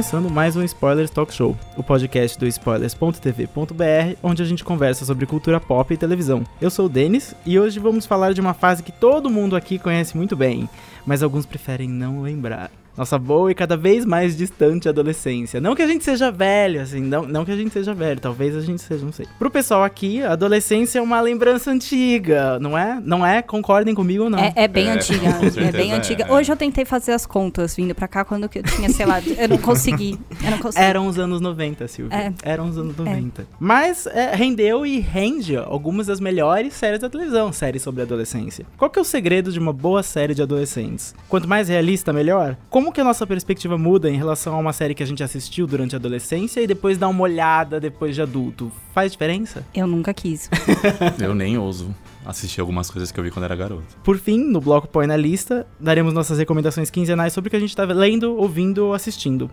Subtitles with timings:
[0.00, 5.26] começando mais um Spoilers Talk Show, o podcast do spoilers.tv.br, onde a gente conversa sobre
[5.26, 6.42] cultura pop e televisão.
[6.58, 9.78] Eu sou o Denis e hoje vamos falar de uma fase que todo mundo aqui
[9.78, 10.66] conhece muito bem,
[11.04, 15.60] mas alguns preferem não lembrar nossa boa e cada vez mais distante adolescência.
[15.60, 18.56] Não que a gente seja velho, assim, não, não que a gente seja velho, talvez
[18.56, 19.26] a gente seja, não sei.
[19.38, 23.00] Pro pessoal aqui, a adolescência é uma lembrança antiga, não é?
[23.02, 23.42] Não é?
[23.42, 24.38] Concordem comigo ou não?
[24.38, 26.24] É, é bem É, antiga, com certeza é bem é, antiga.
[26.24, 26.32] é.
[26.32, 29.48] Hoje eu tentei fazer as contas vindo pra cá quando eu tinha, sei lá, eu
[29.48, 30.18] não consegui.
[30.44, 30.84] Eu não consegui.
[30.84, 32.16] Eram os anos 90, Silvia.
[32.16, 32.32] É.
[32.42, 33.46] Eram os anos 90.
[33.58, 38.66] Mas é, rendeu e rende algumas das melhores séries da televisão, séries sobre adolescência.
[38.76, 41.14] Qual que é o segredo de uma boa série de adolescentes?
[41.28, 42.56] Quanto mais realista, melhor?
[42.80, 45.66] Como que a nossa perspectiva muda em relação a uma série que a gente assistiu
[45.66, 48.72] durante a adolescência e depois dá uma olhada depois de adulto?
[48.94, 49.66] Faz diferença?
[49.74, 50.48] Eu nunca quis.
[51.20, 53.84] Eu nem ouso assistir algumas coisas que eu vi quando era garoto.
[54.02, 57.60] Por fim, no bloco Põe na Lista, daremos nossas recomendações quinzenais sobre o que a
[57.60, 59.50] gente tá lendo, ouvindo ou assistindo.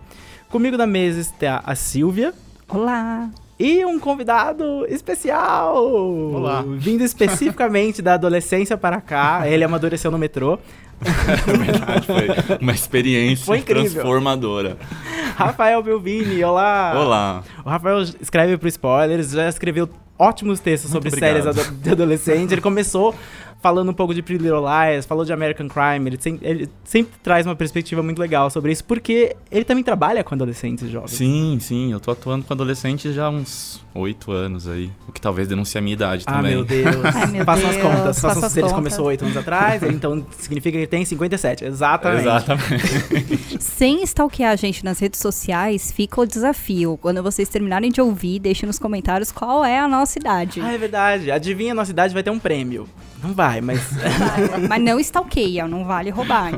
[0.48, 2.32] Comigo na mesa está a Silvia,
[2.66, 3.30] Olá.
[3.58, 5.84] E um convidado especial!
[5.84, 6.62] Olá.
[6.76, 9.48] Vindo especificamente da adolescência para cá.
[9.48, 10.58] Ele amadureceu no metrô.
[11.46, 14.76] Na verdade, foi uma experiência Foi transformadora.
[15.36, 16.92] Rafael Belvini, olá!
[16.96, 17.42] Olá.
[17.64, 19.88] O Rafael escreve pro Spoilers, já escreveu
[20.18, 21.54] ótimos textos Muito sobre obrigado.
[21.54, 22.52] séries de adolescente.
[22.52, 23.14] Ele começou
[23.60, 26.08] falando um pouco de Pretty Little Lies, falou de American Crime.
[26.08, 30.22] Ele, sem- ele sempre traz uma perspectiva muito legal sobre isso, porque ele também trabalha
[30.22, 31.10] com adolescentes jovens.
[31.12, 34.90] Sim, sim, eu tô atuando com adolescentes já há uns oito anos aí.
[35.08, 36.52] O que talvez denuncie a minha idade Ah, também.
[36.52, 36.86] meu Deus.
[37.04, 38.20] Ai, meu Façam as contas.
[38.20, 38.76] faça Façam as se contas.
[38.76, 41.64] começou oito anos atrás, ele, então significa que ele tem 57.
[41.64, 42.20] Exatamente.
[42.20, 43.58] Exatamente.
[43.60, 46.96] Sem stalkear a gente nas redes sociais, fica o desafio.
[47.00, 50.60] Quando vocês terminarem de ouvir, deixem nos comentários qual é a nossa idade.
[50.60, 51.30] Ah, é verdade.
[51.30, 52.86] Adivinha a nossa idade vai ter um prêmio.
[53.22, 53.80] Não vai, mas
[54.68, 56.52] Mas não stalkeia, não vale roubar.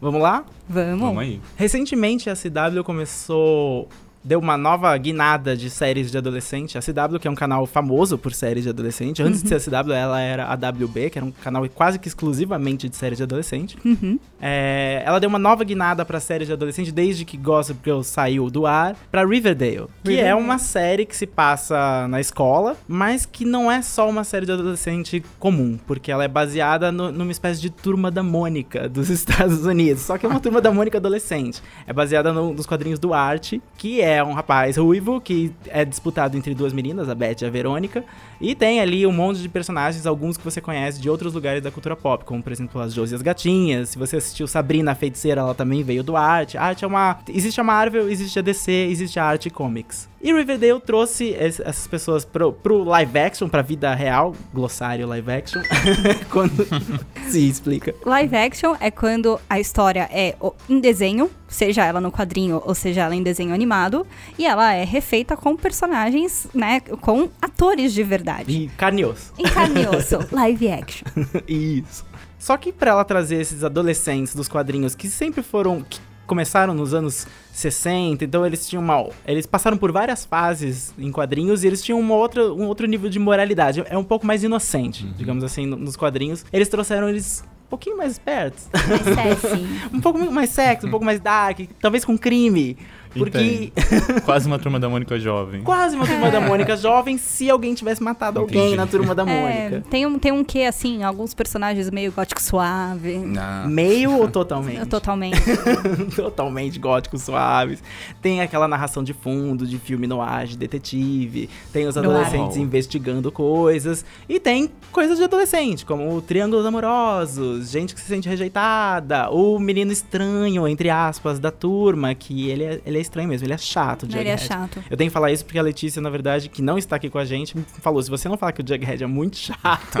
[0.00, 0.44] vamos lá?
[0.68, 1.00] Vamos.
[1.00, 1.40] Vamos aí.
[1.56, 3.88] Recentemente a CW começou.
[4.24, 6.76] Deu uma nova guinada de séries de adolescente.
[6.76, 9.22] A CW, que é um canal famoso por séries de adolescente.
[9.22, 12.08] Antes de ser a CW, ela era a WB, que era um canal quase que
[12.08, 13.76] exclusivamente de séries de adolescente.
[13.84, 14.18] Uhum.
[14.40, 18.50] É, ela deu uma nova guinada pra séries de adolescente desde que Gossip Girl saiu
[18.50, 20.40] do ar pra Riverdale, que é Riverdale.
[20.42, 24.52] uma série que se passa na escola, mas que não é só uma série de
[24.52, 29.64] adolescente comum, porque ela é baseada no- numa espécie de turma da Mônica dos Estados
[29.64, 31.60] Unidos, só que é uma turma da Mônica adolescente.
[31.86, 36.36] É baseada no- nos quadrinhos do Art, que é um rapaz ruivo que é disputado
[36.36, 38.04] entre duas meninas, a Beth e a Verônica,
[38.40, 41.70] e tem ali um monte de personagens, alguns que você conhece de outros lugares da
[41.70, 43.90] cultura pop, como por exemplo as Josie e as Gatinhas.
[43.90, 46.54] Se você assistiu Sabrina a Feiticeira, ela também veio do Art.
[46.54, 47.18] A Art é uma.
[47.28, 50.08] Existe a Marvel, existe a DC, existe a Art Comics.
[50.20, 55.30] E Riverdale trouxe es- essas pessoas pro, pro live action, pra vida real, glossário live
[55.30, 55.62] action.
[56.30, 56.66] Quando.
[57.30, 57.94] Se explica.
[58.04, 60.34] Live action é quando a história é
[60.68, 64.06] em desenho, seja ela no quadrinho ou seja ela em desenho animado,
[64.38, 68.27] e ela é refeita com personagens, né, com atores de verdade.
[68.52, 69.32] E carne e osso.
[69.38, 71.06] Em carne e osso, live action.
[71.48, 72.04] Isso.
[72.38, 75.82] Só que pra ela trazer esses adolescentes dos quadrinhos que sempre foram.
[75.82, 79.08] que começaram nos anos 60, então eles tinham uma.
[79.26, 83.08] Eles passaram por várias fases em quadrinhos e eles tinham uma outra, um outro nível
[83.08, 83.82] de moralidade.
[83.88, 86.44] É um pouco mais inocente, digamos assim, no- nos quadrinhos.
[86.52, 88.68] Eles trouxeram eles um pouquinho mais espertos.
[88.74, 89.66] É assim.
[89.92, 92.76] um pouco mais sexy, um pouco mais dark, talvez com crime.
[93.14, 93.72] Porque
[94.24, 95.62] Quase uma turma da Mônica jovem.
[95.62, 98.76] quase uma turma da Mônica jovem se alguém tivesse matado alguém Entendi.
[98.76, 99.84] na turma da É, Mônica.
[99.90, 103.20] tem, um, tem um quê, assim, alguns personagens meio gótico suave.
[103.38, 104.86] Ah, Meio ou totalmente?
[104.88, 105.38] Totalmente.
[106.16, 107.82] totalmente góticos suaves.
[108.20, 111.48] Tem aquela narração de fundo de filme no ar, de detetive.
[111.72, 112.08] Tem os Noir.
[112.10, 114.04] adolescentes investigando coisas.
[114.28, 119.92] E tem coisas de adolescente, como triângulos amorosos, gente que se sente rejeitada, o menino
[119.92, 124.02] estranho, entre aspas, da turma, que ele é, ele é estranho mesmo, ele é chato,
[124.02, 124.42] o Ele é Jughead.
[124.46, 124.84] chato.
[124.90, 127.18] Eu tenho que falar isso porque a Letícia, na verdade, que não está aqui com
[127.18, 129.98] a gente, falou: se você não falar que o Jughead é muito chato,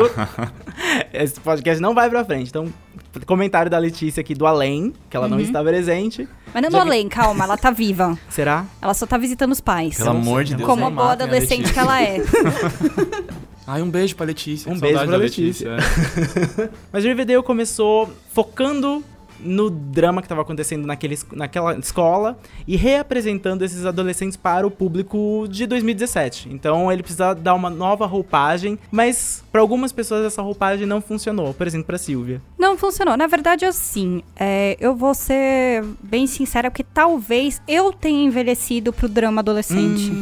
[1.12, 2.48] esse podcast não vai pra frente.
[2.48, 2.66] Então,
[3.26, 5.42] comentário da Letícia aqui do além, que ela não Uhum.
[5.42, 6.28] está presente.
[6.52, 8.18] Mas não do vi- além, calma, ela tá viva.
[8.28, 8.64] Será?
[8.80, 9.96] Ela só tá visitando os pais.
[9.96, 10.68] Pelo amor de Deus.
[10.68, 11.74] Como a não boa matem adolescente Letícia.
[11.74, 12.18] que ela é.
[13.66, 14.72] Ai, um beijo pra Letícia.
[14.72, 15.68] Um beijo pra da Letícia.
[15.68, 16.68] é.
[16.90, 19.04] Mas Riverdale começou focando
[19.40, 25.46] no drama que estava acontecendo naquele, naquela escola e reapresentando esses adolescentes para o público
[25.48, 26.48] de 2017.
[26.50, 31.54] Então ele precisa dar uma nova roupagem, mas para algumas pessoas essa roupagem não funcionou.
[31.54, 32.40] Por exemplo, para Silvia.
[32.58, 33.16] Não funcionou.
[33.16, 39.08] Na verdade, assim, é, eu vou ser bem sincera, porque talvez eu tenha envelhecido pro
[39.08, 40.12] drama adolescente.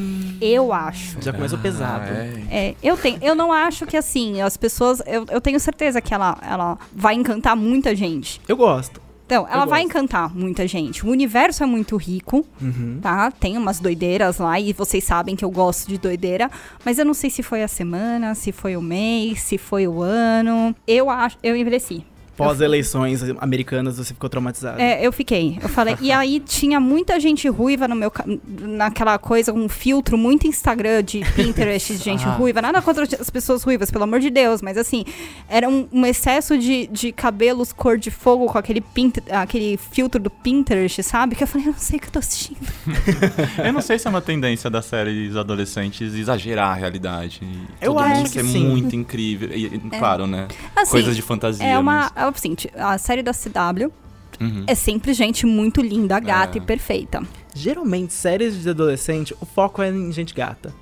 [0.41, 1.21] Eu acho.
[1.21, 2.05] Já começou pesado.
[2.11, 2.43] Ah, é.
[2.51, 6.13] É, eu tenho, eu não acho que assim, as pessoas, eu, eu tenho certeza que
[6.13, 8.41] ela, ela vai encantar muita gente.
[8.47, 9.06] Eu gosto.
[9.27, 11.05] Então, ela vai encantar muita gente.
[11.05, 13.01] O universo é muito rico, Uhum.
[13.03, 13.29] tá?
[13.33, 16.49] Tem umas doideiras lá e vocês sabem que eu gosto de doideira,
[16.85, 20.01] mas eu não sei se foi a semana, se foi o mês, se foi o
[20.01, 20.75] ano.
[20.87, 22.05] Eu acho, eu envelheci.
[22.37, 24.81] Pós-eleições americanas, você ficou traumatizado.
[24.81, 25.59] É, eu fiquei.
[25.63, 25.97] Eu falei.
[26.01, 28.13] e aí tinha muita gente ruiva no meu.
[28.47, 32.31] Naquela coisa, um filtro muito Instagram de Pinterest de gente Ah.
[32.33, 32.61] ruiva.
[32.63, 34.61] Nada contra as pessoas ruivas, pelo amor de Deus.
[34.63, 35.05] Mas assim,
[35.49, 40.21] era um, um excesso de, de cabelos cor de fogo com aquele, Pint- aquele filtro
[40.21, 41.35] do Pinterest, sabe?
[41.35, 42.59] Que eu falei, eu não sei o que eu tô assistindo.
[43.65, 47.41] Eu não sei se é uma tendência das séries adolescentes exagerar a realidade.
[47.81, 48.65] Eu todo acho mundo que ser sim.
[48.69, 49.51] muito incrível.
[49.53, 50.49] E, e, Claro, né?
[50.75, 51.67] Assim, Coisas de fantasia.
[51.67, 52.11] É uma.
[52.15, 53.91] mas- É o seguinte, a série da CW
[54.39, 54.65] Uhum.
[54.67, 56.61] é sempre gente muito linda, gata É.
[56.61, 57.23] e perfeita.
[57.57, 60.75] Geralmente, séries de adolescente, o foco é em gente gata.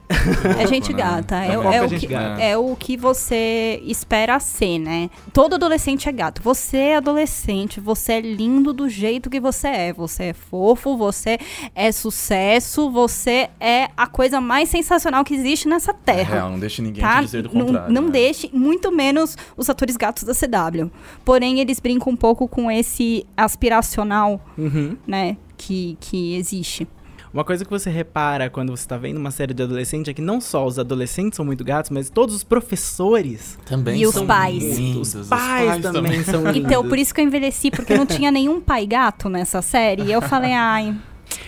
[0.59, 0.99] É gente né?
[0.99, 1.37] gata.
[1.44, 2.43] É, É o- é é o que, gata.
[2.43, 5.09] é o que você espera ser, né?
[5.32, 6.43] Todo adolescente é gato.
[6.43, 9.93] Você é adolescente, você é lindo do jeito que você é.
[9.93, 11.38] Você é fofo, você
[11.75, 16.35] é sucesso, você é a coisa mais sensacional que existe nessa É terra.
[16.35, 17.19] real, não deixe ninguém Tá?
[17.19, 17.93] te dizer do Não, contrário.
[17.94, 18.11] não né?
[18.11, 20.91] deixe, muito menos os atores gatos da CW.
[21.25, 24.97] Porém, eles brincam um pouco com esse aspiracional, Uhum.
[25.06, 25.37] né?
[25.66, 26.87] Que, que existe.
[27.32, 30.22] Uma coisa que você repara quando você tá vendo uma série de adolescente é que
[30.22, 33.58] não só os adolescentes são muito gatos, mas todos os professores.
[33.66, 34.62] Também E os são pais.
[34.78, 36.70] lindos, os pais, também, são lindos.
[36.70, 40.02] Então, por isso que eu envelheci, porque não tinha nenhum pai gato nessa série.
[40.05, 40.94] E eu falei, ai,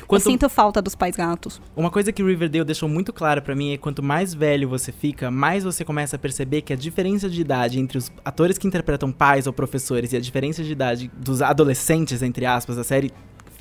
[0.09, 1.61] Quanto- eu sinto falta dos pais gatos.
[1.77, 4.91] Uma coisa que Riverdale deixou muito clara pra mim é que quanto mais velho você
[4.91, 8.67] fica, mais você começa a perceber que a diferença de idade entre os atores que
[8.67, 13.13] interpretam pais ou professores e a diferença de idade dos adolescentes, entre aspas, da série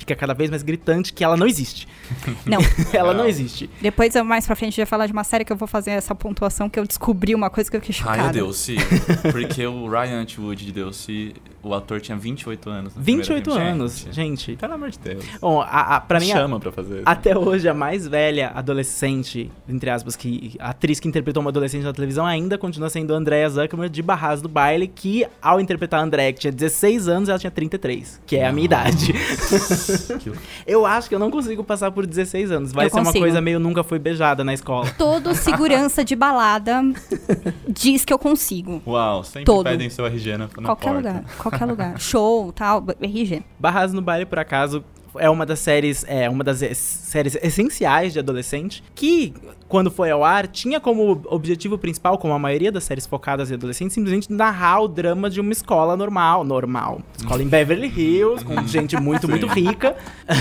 [0.06, 1.88] fica cada vez mais gritante que ela não existe.
[2.46, 2.60] Não,
[2.94, 3.28] ela não Não.
[3.28, 3.68] existe.
[3.82, 6.14] depois eu mais pra frente ia falar de uma série que eu vou fazer essa
[6.14, 8.22] pontuação que eu descobri uma coisa que eu fiquei chocada.
[8.22, 8.76] Ai, Delcy.
[9.32, 11.34] Porque o Ryan Atwood de Delcy,
[11.68, 12.94] o ator tinha 28 anos.
[12.94, 13.80] no 28 primeiro filme.
[13.82, 14.56] anos, gente.
[14.56, 15.24] Pelo amor de Deus.
[15.40, 17.02] Bom, a, a, pra mim, a- Chama pra fazer.
[17.04, 21.82] Até hoje, a mais velha adolescente, entre aspas, que a atriz que interpretou uma adolescente
[21.84, 26.00] na televisão ainda continua sendo a Andrea Zuckerman de Barras do Baile, que ao interpretar
[26.00, 29.12] a Andrea, que tinha 16 anos, ela tinha 33, que é a minha idade.
[30.20, 30.32] Que-
[30.66, 32.72] Eu acho que eu não consigo passar por 16 anos.
[32.72, 33.24] Vai Eu ser uma consigo.
[33.24, 34.88] coisa meio nunca fui beijada na escola.
[34.98, 36.82] Todo segurança de balada
[37.68, 38.82] diz que eu consigo.
[38.86, 39.64] Uau, sempre Todo.
[39.64, 40.96] pedem seu RG na, na Qualquer porta.
[41.08, 41.98] lugar, qualquer lugar.
[41.98, 43.42] Show, tal, RG.
[43.58, 44.84] Barras no Baile, por acaso,
[45.18, 49.32] é uma das séries, é uma das es- séries essenciais de adolescente, que
[49.68, 53.54] quando foi ao ar tinha como objetivo principal, como a maioria das séries focadas em
[53.54, 58.66] adolescentes, simplesmente narrar o drama de uma escola normal, normal, escola em Beverly Hills, com
[58.66, 59.96] gente muito muito rica.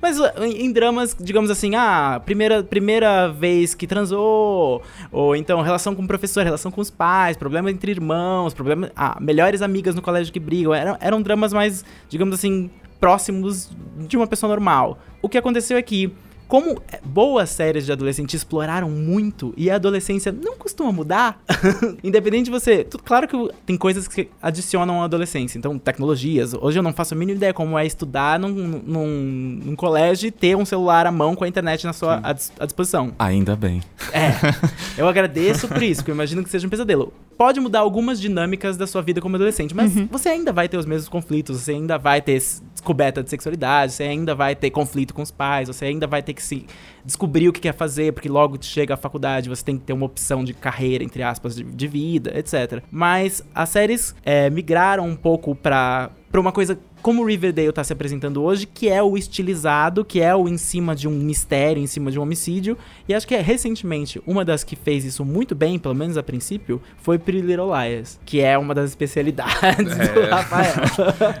[0.00, 5.60] Mas uh, em, em dramas, digamos assim, ah, primeira primeira vez que transou, ou então
[5.62, 9.94] relação com o professor, relação com os pais, problema entre irmãos, problema, ah, melhores amigas
[9.94, 13.70] no colégio que brigam, eram, eram dramas mais, digamos assim, próximos
[14.06, 14.98] de uma pessoa normal.
[15.22, 16.12] O que aconteceu é que,
[16.46, 21.40] como boas séries de adolescente exploraram muito e a adolescência não costuma mudar,
[22.02, 22.82] independente de você.
[22.84, 26.52] tu- claro que tem coisas que adicionam à adolescência, então tecnologias.
[26.54, 30.30] Hoje eu não faço a mínima ideia como é estudar num, num, num colégio e
[30.30, 33.12] ter um celular à mão com a internet na sua à, à disposição.
[33.18, 33.80] Ainda bem.
[34.12, 34.32] É,
[35.00, 37.12] eu agradeço por isso, porque eu imagino que seja um pesadelo.
[37.38, 40.84] Pode mudar algumas dinâmicas da sua vida como adolescente, mas você ainda vai ter os
[40.84, 42.42] mesmos conflitos, você ainda vai ter
[42.80, 46.32] descoberta de sexualidade, você ainda vai ter conflito com os pais, você ainda vai ter
[46.32, 46.66] que se
[47.04, 50.06] descobrir o que quer fazer, porque logo chega a faculdade, você tem que ter uma
[50.06, 52.82] opção de carreira, entre aspas, de, de vida, etc.
[52.90, 57.82] Mas as séries é, migraram um pouco pra, pra uma coisa como o Riverdale tá
[57.82, 61.82] se apresentando hoje, que é o estilizado, que é o em cima de um mistério,
[61.82, 62.76] em cima de um homicídio.
[63.08, 66.22] E acho que é, recentemente, uma das que fez isso muito bem, pelo menos a
[66.22, 70.30] princípio, foi Pretty Little Liars, que é uma das especialidades do É.
[70.30, 70.74] Rafael.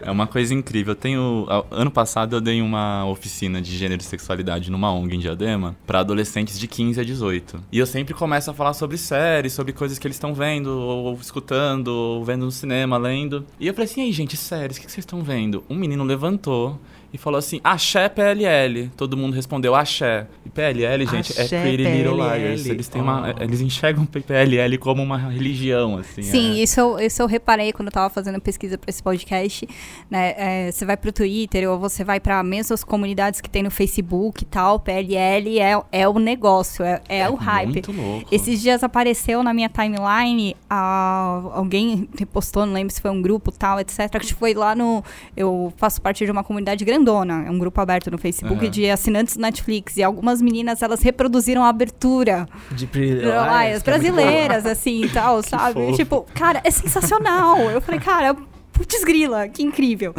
[0.02, 0.92] É uma coisa incrível.
[0.92, 1.46] Eu tenho.
[1.70, 6.00] Ano passado eu dei uma oficina de gênero e sexualidade numa ONG em Diadema pra
[6.00, 7.60] adolescentes de 15 a 18.
[7.70, 11.14] E eu sempre começo a falar sobre séries, sobre coisas que eles estão vendo, ou
[11.20, 13.44] escutando, ou vendo no cinema, lendo.
[13.58, 15.64] E eu falei assim, aí, gente, séries, o que vocês estão vendo?
[15.68, 16.78] Um menino levantou
[17.12, 18.88] e falou assim: Axé PLL.
[18.96, 20.26] Todo mundo respondeu Axé.
[20.44, 22.38] E PLL, gente, Axé, é Pretty Little PLL.
[22.44, 22.66] Liars.
[22.66, 23.34] Eles têm uma.
[23.38, 23.42] Oh.
[23.42, 26.22] Eles enxergam PLL como uma religião, assim.
[26.22, 26.62] Sim, é.
[26.62, 29.68] isso, eu, isso eu reparei quando eu tava fazendo pesquisa pra esse podcast.
[30.10, 30.34] Né?
[30.36, 34.42] É, você vai pro Twitter ou você vai pra mesmas comunidades que tem no Facebook
[34.42, 37.72] e tal, PLL é, é o negócio, é, é o hype.
[37.72, 38.26] Muito louco.
[38.30, 43.50] Esses dias apareceu na minha timeline, a- alguém repostou, não lembro se foi um grupo
[43.52, 44.08] tal, etc.
[44.20, 45.02] Que foi lá no.
[45.36, 48.70] Eu faço parte de uma comunidade grandona, é um grupo aberto no Facebook Aham.
[48.70, 49.96] de assinantes do Netflix.
[49.96, 55.74] E algumas meninas elas reproduziram a abertura De que é brasileiras, assim e tal, sabe?
[55.74, 55.96] fofo.
[55.96, 57.58] Tipo, cara, é sensacional.
[57.70, 58.34] Eu falei, cara,
[58.72, 60.14] putz grila, que incrível.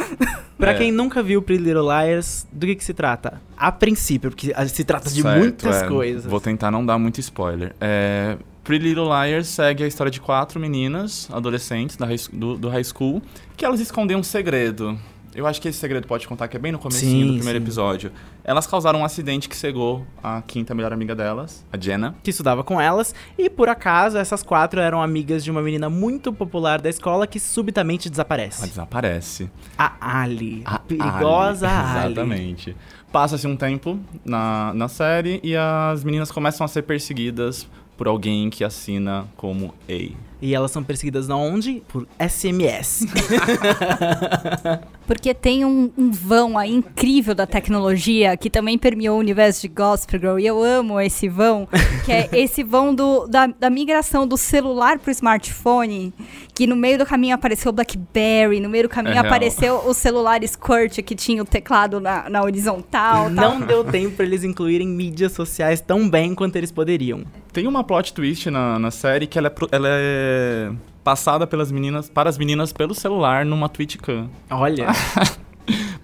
[0.58, 0.78] Pra É.
[0.78, 3.42] quem nunca viu Pretty Little Liars, do que, que se trata?
[3.58, 5.88] A princípio, porque a- se trata de Certo, muitas é.
[5.88, 6.26] coisas.
[6.26, 7.76] Vou tentar não dar muito spoiler.
[7.80, 12.70] É, Pretty Little Liars segue a história de quatro meninas, adolescentes da high do, do
[12.70, 13.22] high school,
[13.58, 14.98] que elas escondem um segredo.
[15.34, 17.60] Eu acho que esse segredo pode contar que é bem no comecinho Sim, do primeiro
[17.60, 17.64] sim.
[17.64, 18.12] episódio.
[18.44, 22.16] Elas causaram um acidente que cegou a quinta melhor amiga delas, a Jenna.
[22.22, 26.34] Que estudava com elas, e por acaso essas quatro eram amigas de uma menina muito
[26.34, 28.68] popular da escola que subitamente Ela desaparece.
[28.68, 29.50] desaparece.
[29.78, 30.64] A Ali.
[30.66, 31.98] A perigosa Ali.
[32.00, 32.12] Ali.
[32.14, 32.76] Exatamente.
[33.12, 38.50] Passa-se um tempo na, na série e as meninas começam a ser perseguidas por alguém
[38.50, 40.31] que assina como A.
[40.42, 41.84] E elas são perseguidas na onde?
[41.88, 43.06] Por SMS.
[45.06, 49.68] Porque tem um, um vão aí incrível da tecnologia que também permeou o universo de
[49.68, 50.40] Gospel Girl.
[50.40, 51.68] E eu amo esse vão,
[52.06, 56.14] que é esse vão do, da, da migração do celular pro smartphone.
[56.54, 59.26] Que no meio do caminho apareceu o Blackberry, no meio do caminho É real.
[59.26, 63.24] apareceu o celular Squirt, que tinha o teclado na, na horizontal.
[63.26, 63.30] tal.
[63.30, 67.24] Não deu tempo pra eles incluírem mídias sociais tão bem quanto eles poderiam.
[67.52, 70.31] Tem uma plot twist na, na série que ela é, pro- ela é
[71.04, 74.30] passada pelas meninas, para as meninas pelo celular numa Twitchcam.
[74.50, 74.88] Olha.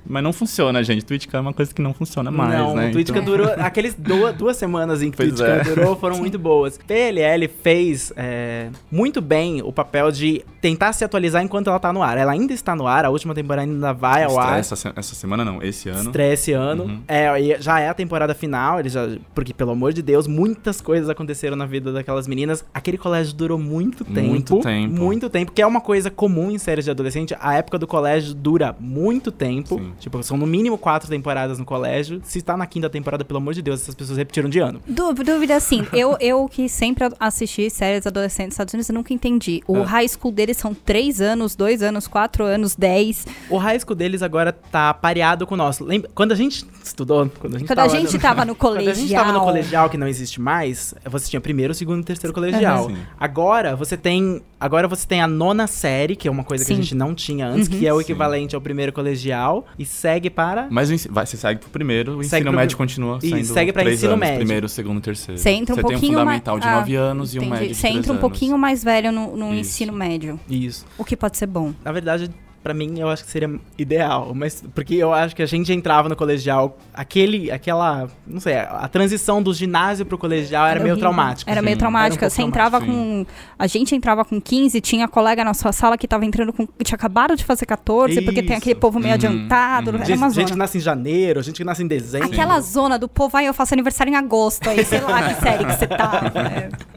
[0.08, 1.04] Mas não funciona, gente.
[1.06, 2.90] Twitchcam é uma coisa que não funciona mais, não, né?
[2.90, 3.54] o Twitchcam Então- durou.
[3.60, 5.64] Aqueles duas, duas semanas em que Pois Twitchcam é.
[5.64, 6.78] durou foram muito boas.
[6.88, 12.02] PLL fez é, muito bem o papel de tentar se atualizar enquanto ela tá no
[12.02, 12.18] ar.
[12.18, 14.60] Ela ainda está no ar, a última temporada ainda vai ao ar.
[14.60, 16.04] Essa, essa semana não, esse ano.
[16.10, 16.84] Estreia esse ano.
[16.84, 17.02] Uhum.
[17.08, 21.10] É, já é a temporada final, eles já, porque, pelo amor de Deus, muitas coisas
[21.10, 22.64] aconteceram na vida daquelas meninas.
[22.74, 24.28] Aquele colégio durou muito tempo.
[24.30, 24.94] Muito tempo.
[24.94, 27.36] Muito tempo, que é uma coisa comum em séries de adolescente.
[27.40, 29.78] A época do colégio dura muito tempo.
[29.78, 29.92] Sim.
[30.00, 32.22] Tipo, são no mínimo quatro temporadas no colégio.
[32.24, 34.82] Se está na quinta temporada, pelo amor de Deus, essas pessoas repetiram de ano.
[34.88, 39.14] Dú- Dúvida assim, eu, eu que sempre assisti séries adolescentes dos Estados Unidos, eu nunca
[39.14, 39.62] entendi.
[39.68, 39.86] O Ah.
[39.86, 43.26] high school deles são três anos, dois anos, quatro anos, dez.
[43.50, 45.84] O high school deles agora tá pareado com o nosso.
[45.84, 46.10] Lembra?
[46.14, 48.74] Quando a gente estudou, quando a gente Quando tava a gente no- tava no Quando
[48.76, 48.92] colegial.
[48.96, 52.34] a gente tava no colegial que não existe mais, você tinha primeiro, segundo e terceiro
[52.34, 52.88] colegial.
[52.90, 52.98] Sim.
[53.20, 54.42] Agora você tem.
[54.60, 56.80] Agora você tem a nona série, que é uma coisa que Sim.
[56.80, 57.78] a gente não tinha antes, Uhum.
[57.78, 58.04] que é o Sim.
[58.04, 60.68] equivalente ao primeiro colegial, e segue para.
[60.70, 63.72] Mas o vai, você segue pro primeiro, o Segue ensino pro- médio continua e segue
[63.74, 64.38] três ensino anos, médio.
[64.38, 65.40] primeiro, segundo, terceiro.
[65.42, 67.54] Você entra um tem pouquinho um mais- fundamental de ah, 9 anos e um Entendi.
[67.54, 68.22] médio de Você entra um anos.
[68.22, 70.40] pouquinho mais velho no, no ensino médio.
[70.50, 70.86] Isso.
[70.98, 71.74] O que pode ser bom.
[71.84, 72.30] Na verdade,
[72.68, 74.34] pra mim, eu acho que seria ideal.
[74.36, 78.10] Mas porque eu acho que a gente entrava no colegial, aquele, aquela.
[78.26, 81.00] Não sei, a transição do ginásio pro colegial era, meio horrível.
[81.00, 81.50] traumática.
[81.50, 82.20] Era Sim, meio era um traumática.
[82.26, 83.26] pouco Você entrava com.
[83.58, 86.68] A gente entrava com 15, tinha colega na sua sala que tava entrando com.
[86.68, 88.58] que tinha acabado de fazer 14, porque tem Isso.
[88.58, 89.92] aquele povo meio Uhum, adiantado.
[89.92, 89.96] uhum.
[89.98, 90.64] Era Gente, uma gente que zona.
[90.64, 92.28] nasce em janeiro, gente que nasce em dezembro.
[92.28, 95.64] Aquela zona do povo, aí eu faço aniversário em agosto, aí sei lá que série
[95.66, 96.32] que você tá.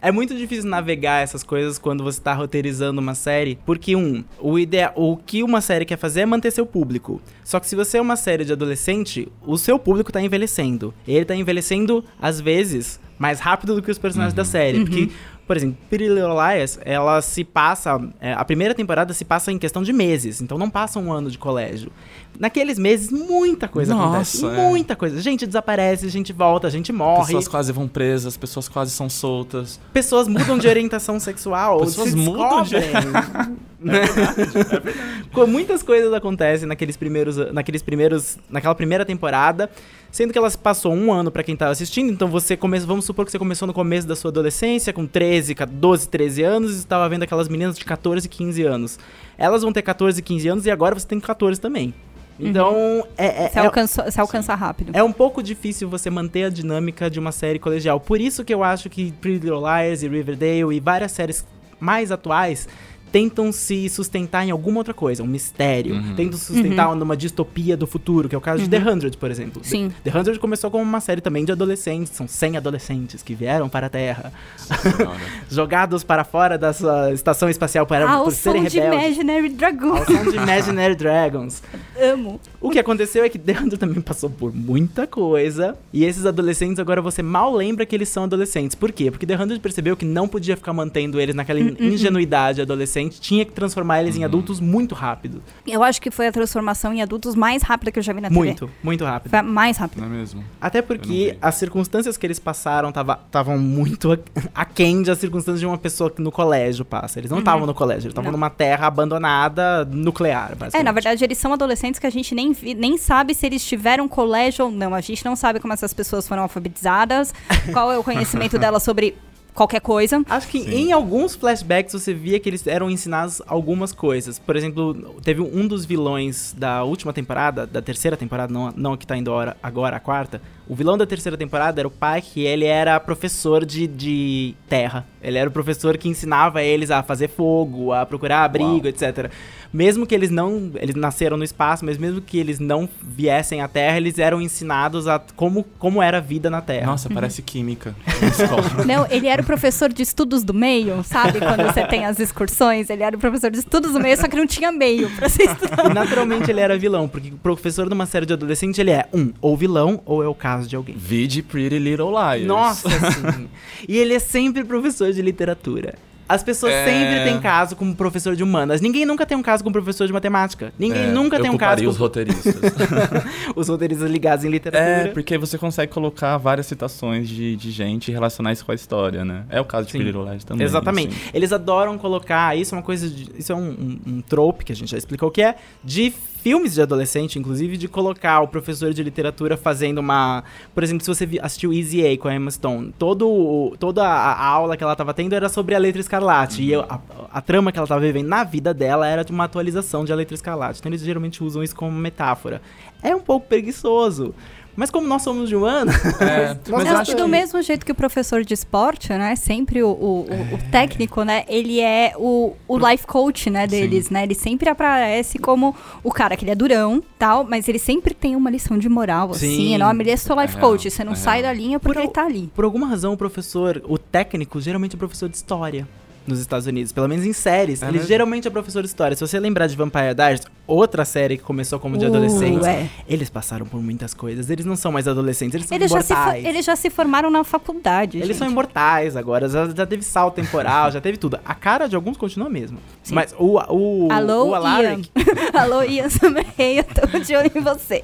[0.02, 0.08] É.
[0.08, 4.58] É muito difícil navegar essas coisas quando você tá roteirizando uma série, porque um, o
[4.58, 7.20] ideal, o que uma série quer fazer é manter seu público.
[7.44, 10.94] Só que se você é uma série de adolescente, o seu público tá envelhecendo.
[11.06, 15.10] Ele tá envelhecendo às vezes mais rápido do que os personagens da série, porque
[15.50, 18.00] por exemplo, Pretty Little Liars, ela se passa.
[18.20, 21.28] é, a primeira temporada se passa em questão de meses, então não passa um ano
[21.28, 21.90] de colégio.
[22.38, 24.42] Naqueles meses, muita coisa acontece.
[24.42, 24.68] Nossa, é.
[24.68, 25.20] Muita coisa.
[25.20, 27.26] Gente desaparece, gente volta, a gente morre.
[27.26, 29.80] Pessoas quase vão presas, pessoas quase são soltas.
[29.92, 31.80] Pessoas mudam de orientação sexual.
[31.84, 33.58] Pessoas se mudam de- descobrem.
[35.34, 39.68] Com muitas coisas acontecem naqueles primeiros, naqueles primeiros, naquela primeira temporada,
[40.10, 42.10] sendo que elas passou um ano pra quem tava assistindo.
[42.12, 45.54] Então você começa, vamos supor que você começou no começo da sua adolescência, com 13,
[45.70, 48.98] 12, 13 anos, e estava vendo aquelas meninas de 14, 15 anos.
[49.38, 51.94] Elas vão ter 14, 15 anos e agora você tem 14 também.
[52.42, 54.92] Então, é, é, Você é- alcança, você alcança rápido.
[54.94, 58.00] é um pouco difícil você manter a dinâmica de uma série colegial.
[58.00, 61.44] Por isso que eu acho que Pretty Little Liars e Riverdale e várias séries
[61.78, 62.66] mais atuais
[63.12, 65.94] tentam se sustentar em alguma outra coisa, um mistério.
[65.94, 66.14] Uhum.
[66.14, 69.30] Tentam se sustentar numa distopia do futuro, que é o caso de The 100, por
[69.30, 69.62] exemplo.
[69.64, 69.92] Sim.
[70.04, 73.86] The, 100 começou como uma série também de adolescentes, são 100 adolescentes que vieram para
[73.86, 74.32] a Terra,
[75.50, 79.16] jogados para fora da sua estação espacial para, Ah, por o som serem de rebeldes.
[79.18, 79.96] Imaginary Dragon.
[79.96, 81.62] Ao som de Imaginary Dragons.
[82.00, 82.40] Amo.
[82.60, 85.76] O que aconteceu é que The Hunter também passou por muita coisa.
[85.92, 88.74] E esses adolescentes, agora você mal lembra que eles são adolescentes.
[88.74, 89.10] Por quê?
[89.10, 92.99] Porque The Hunter percebeu que não podia ficar mantendo eles naquela Hum, ingenuidade adolescente.
[93.08, 95.42] Tinha que transformar eles em adultos muito rápido.
[95.66, 98.28] Eu acho que foi a transformação em adultos mais rápida que eu já vi na
[98.28, 98.38] TV.
[98.40, 99.30] Muito, muito rápido.
[99.30, 100.00] Foi a mais rápida.
[100.06, 100.44] Não é mesmo?
[100.60, 104.18] Até porque as circunstâncias que eles passaram estavam muito a-
[104.54, 107.18] aquém das circunstâncias de uma pessoa que no colégio passa.
[107.18, 108.36] Eles não estavam no colégio, eles estavam Uhum.
[108.36, 110.76] Numa terra abandonada nuclear, basicamente.
[110.76, 113.64] É, na verdade, eles são adolescentes que a gente nem, vi- nem sabe se eles
[113.64, 114.94] tiveram colégio ou não.
[114.94, 117.32] A gente não sabe como essas pessoas foram alfabetizadas,
[117.72, 119.16] qual é o conhecimento delas sobre
[119.54, 120.22] qualquer coisa.
[120.28, 120.70] Acho que Sim.
[120.70, 124.38] em alguns flashbacks você via que eles eram ensinados algumas coisas.
[124.38, 128.98] Por exemplo, teve um dos vilões da última temporada, da terceira temporada, não, não a
[128.98, 130.40] que tá indo agora, agora, a quarta.
[130.70, 135.04] O vilão da terceira temporada era o pai que ele era professor de, de terra.
[135.20, 138.86] Ele era o professor que ensinava eles a fazer fogo, a procurar abrigo, Uau.
[138.86, 139.32] etc.
[139.72, 140.70] Mesmo que eles não.
[140.76, 145.08] Eles nasceram no espaço, mas mesmo que eles não viessem à Terra, eles eram ensinados
[145.08, 146.86] a como, como era a vida na Terra.
[146.86, 148.84] Nossa, parece química na escola.
[148.84, 151.40] Não, ele era o professor de estudos do meio, sabe?
[151.40, 154.36] Quando você tem as excursões, ele era o professor de estudos do meio, só que
[154.36, 155.90] não tinha meio pra você estudar.
[155.90, 159.06] E naturalmente ele era vilão, porque o professor de uma série de adolescente, ele é
[159.12, 160.94] um, ou vilão, ou é o caso de alguém.
[160.96, 162.46] Vide Pretty Little Liars.
[162.46, 163.48] Nossa, sim.
[163.88, 165.94] E ele é sempre professor de literatura.
[166.28, 166.84] As pessoas É.
[166.84, 168.80] sempre têm caso com professor de humanas.
[168.80, 170.72] Ninguém nunca tem um caso com professor de matemática.
[170.78, 172.54] Ninguém É, nunca tem um caso com os roteiristas.
[173.56, 174.88] os roteiristas ligados em literatura.
[174.88, 178.76] É, porque você consegue colocar várias citações de, de gente e relacionar isso com a
[178.76, 179.44] história, né?
[179.50, 180.64] É o caso de Liars também.
[180.64, 181.08] Exatamente.
[181.16, 181.30] assim.
[181.34, 182.56] Eles adoram colocar.
[182.56, 183.08] Isso é uma coisa.
[183.08, 185.56] De, isso é um, um, um trope que a gente já explicou o que é.
[185.82, 190.42] De filmes de adolescente, inclusive, de colocar o professor de literatura fazendo uma.
[190.74, 194.76] Por exemplo, se você assistiu Easy A com a Emma Stone, todo, toda a, aula
[194.76, 196.62] que ela tava tendo era sobre a letra escarlate.
[196.62, 196.98] E eu- a,
[197.32, 200.16] a trama que ela tava vivendo na vida dela era de uma atualização de a
[200.16, 200.80] letra escarlate.
[200.80, 202.60] Então eles geralmente usam isso como metáfora.
[203.02, 204.34] É um pouco preguiçoso.
[204.80, 205.92] Mas como nós somos de humano.
[206.20, 209.36] É, nós mas eu acho do que- mesmo jeito que o professor de esporte, né?
[209.36, 211.44] Sempre o, o, o- o técnico, né?
[211.46, 213.66] Ele é o, o life coach, né?
[213.66, 214.22] Deles, né?
[214.22, 218.34] Ele sempre aparece como o cara que ele é durão, tal, mas ele sempre tem
[218.34, 219.52] uma lição de moral, Sim.
[219.52, 220.02] assim, enorme.
[220.02, 220.90] Ele é seu life É real, coach.
[220.90, 222.50] Você não é sai da linha porque Por- ele tá ali.
[222.54, 225.86] Por alguma razão, o professor, o técnico, geralmente é professor de história
[226.30, 226.92] nos Estados Unidos.
[226.92, 227.82] Pelo menos em séries.
[227.82, 228.08] É ele mesmo?
[228.08, 229.16] geralmente é professor de história.
[229.16, 232.88] Se você lembrar de Vampire Diaries, outra série que começou como de Uh, adolescentes, é.
[233.08, 234.48] eles passaram por muitas coisas.
[234.48, 236.44] Eles não são mais adolescentes, eles são Eles já, imortais.
[236.44, 238.16] eles já se formaram na faculdade.
[238.18, 238.38] Eles gente.
[238.38, 241.38] são imortais agora, já, já teve salto temporal, já teve tudo.
[241.44, 242.78] A cara de alguns continua a mesma.
[243.02, 243.14] Sim.
[243.14, 244.56] Mas o, o, Alô, o Ian.
[244.56, 245.10] Alaric,
[245.54, 248.02] Alô, Ian Summerhay, eu tô de olho em você.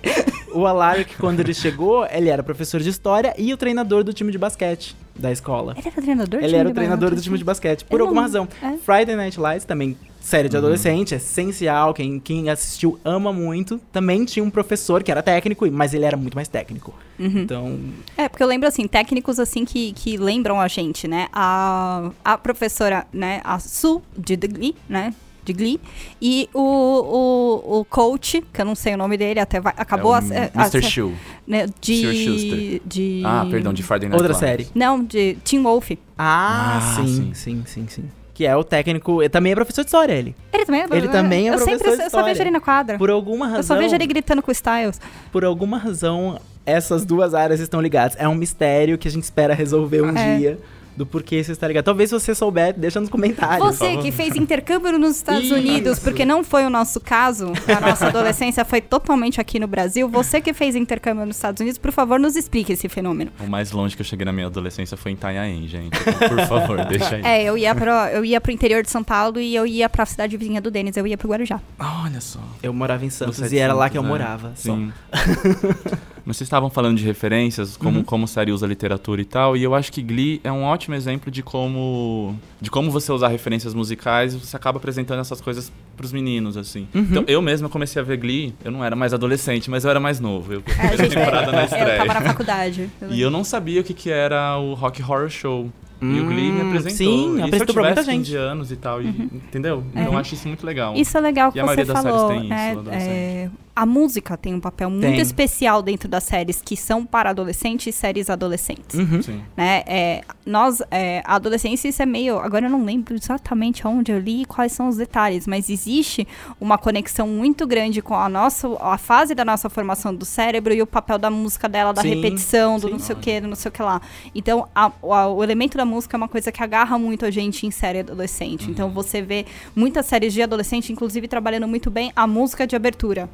[0.52, 4.30] o Alaric, quando ele chegou, ele era professor de história e o treinador do time
[4.32, 5.74] de basquete da escola.
[5.76, 6.42] Ele era treinador?
[6.42, 8.48] Ele era o treinador do time de basquete, por alguma razão.
[8.62, 8.76] é.
[8.78, 11.94] Friday Night Lights também, série de adolescente, é essencial.
[11.94, 13.80] Quem, quem assistiu ama muito.
[13.92, 16.94] Também tinha um professor que era técnico, mas ele era muito mais técnico.
[17.18, 17.38] Uhum.
[17.40, 17.78] Então,
[18.16, 21.28] É, porque eu lembro, assim, técnicos, assim, que, que lembram a gente, né?
[21.32, 23.40] A, a professora, né?
[23.44, 25.14] A Su, de Glee, né?
[25.46, 25.80] De Glee.
[26.20, 30.14] E o, o, o coach, que eu não sei o nome dele, até vai, acabou
[30.14, 30.82] é a, a- Mr.
[30.82, 31.14] Shoe.
[31.46, 33.22] né, de, de...
[33.24, 34.66] Ah, perdão, de Friday Night outra série.
[34.74, 35.92] Não, de Tim Wolf.
[36.18, 37.30] Ah, Ah, sim, sim.
[37.34, 38.04] sim, sim, sim.
[38.34, 39.22] Que é o técnico.
[39.22, 40.34] Ele também é professor de história, ele.
[40.52, 42.42] Ele também é Ele também é Eu sempre professor de eu só vejo história.
[42.42, 42.98] ele na quadra.
[42.98, 43.58] Por alguma razão.
[43.60, 45.00] Eu só vejo ele gritando com o Styles.
[45.32, 48.14] Por alguma razão, essas duas áreas estão ligadas.
[48.20, 50.36] É um mistério que a gente espera resolver um É.
[50.36, 50.58] dia.
[50.96, 51.84] Do porquê isso está ligado.
[51.84, 53.76] Talvez você souber, deixa nos comentários.
[53.76, 55.54] Você que fez intercâmbio nos Estados Isso.
[55.54, 60.08] Unidos, porque não foi o nosso caso, a nossa adolescência foi totalmente aqui no Brasil.
[60.08, 63.30] Você que fez intercâmbio nos Estados Unidos, por favor, nos explique esse fenômeno.
[63.40, 65.98] O mais longe que eu cheguei na minha adolescência foi em Itanhaém, gente.
[66.00, 67.22] Então, por favor, deixa aí.
[67.22, 70.06] É, eu ia, pro, eu ia pro interior de São Paulo e eu ia pra
[70.06, 71.60] cidade vizinha do Denis, eu ia pro Guarujá.
[71.78, 72.40] Olha só.
[72.62, 74.08] Eu morava em Santos Você é e de era lá Santos, que eu né?
[74.08, 74.52] morava.
[74.56, 74.74] só.
[74.74, 74.92] Sim.
[76.26, 78.04] Mas vocês estavam falando de referências, como, Uhum.
[78.04, 80.96] como a série usa literatura e tal, e eu acho que Glee é um ótimo
[80.96, 85.70] exemplo de como de como você usar referências musicais e você acaba apresentando essas coisas
[85.96, 86.88] pros meninos, assim.
[86.94, 87.06] Uhum.
[87.10, 90.00] Então, eu mesmo comecei a ver Glee, eu não era mais adolescente, mas eu era
[90.00, 90.52] mais novo.
[90.52, 91.98] Eu É, a temporada na eu estreia.
[91.98, 92.90] tava na faculdade.
[93.08, 95.70] E eu não sabia o que, que era o Rock Horror Show.
[96.02, 96.96] e o Glee me Hum, apresentou.
[96.96, 98.24] sim, e se eu apresentou pra muita gente.
[98.26, 99.82] 15 anos e tal, e- entendeu?
[99.94, 100.00] É.
[100.00, 100.94] Então eu acho isso muito legal.
[100.94, 102.28] Isso é legal que E a maioria das séries falou.
[102.32, 102.96] tem isso, né?
[102.98, 105.20] É, a música tem um papel muito Tem.
[105.20, 108.98] especial dentro das séries que são para adolescentes e séries adolescentes.
[108.98, 109.20] Uhum.
[109.22, 109.42] Sim.
[109.54, 109.82] né?
[109.86, 112.38] É, nós, é, a adolescência, isso é meio.
[112.38, 116.26] Agora eu não lembro exatamente onde eu li e quais são os detalhes, mas existe
[116.58, 120.80] uma conexão muito grande com a nossa, a fase da nossa formação do cérebro e
[120.80, 122.92] o papel da música dela, da Sim, repetição, do sim.
[122.92, 124.00] não sei o que, do não sei o que lá.
[124.34, 127.30] Então, a- o, a- o elemento da música é uma coisa que agarra muito a
[127.30, 128.70] gente em série adolescente.
[128.70, 133.28] Então, você vê muitas séries de adolescente, inclusive trabalhando muito bem a música de abertura.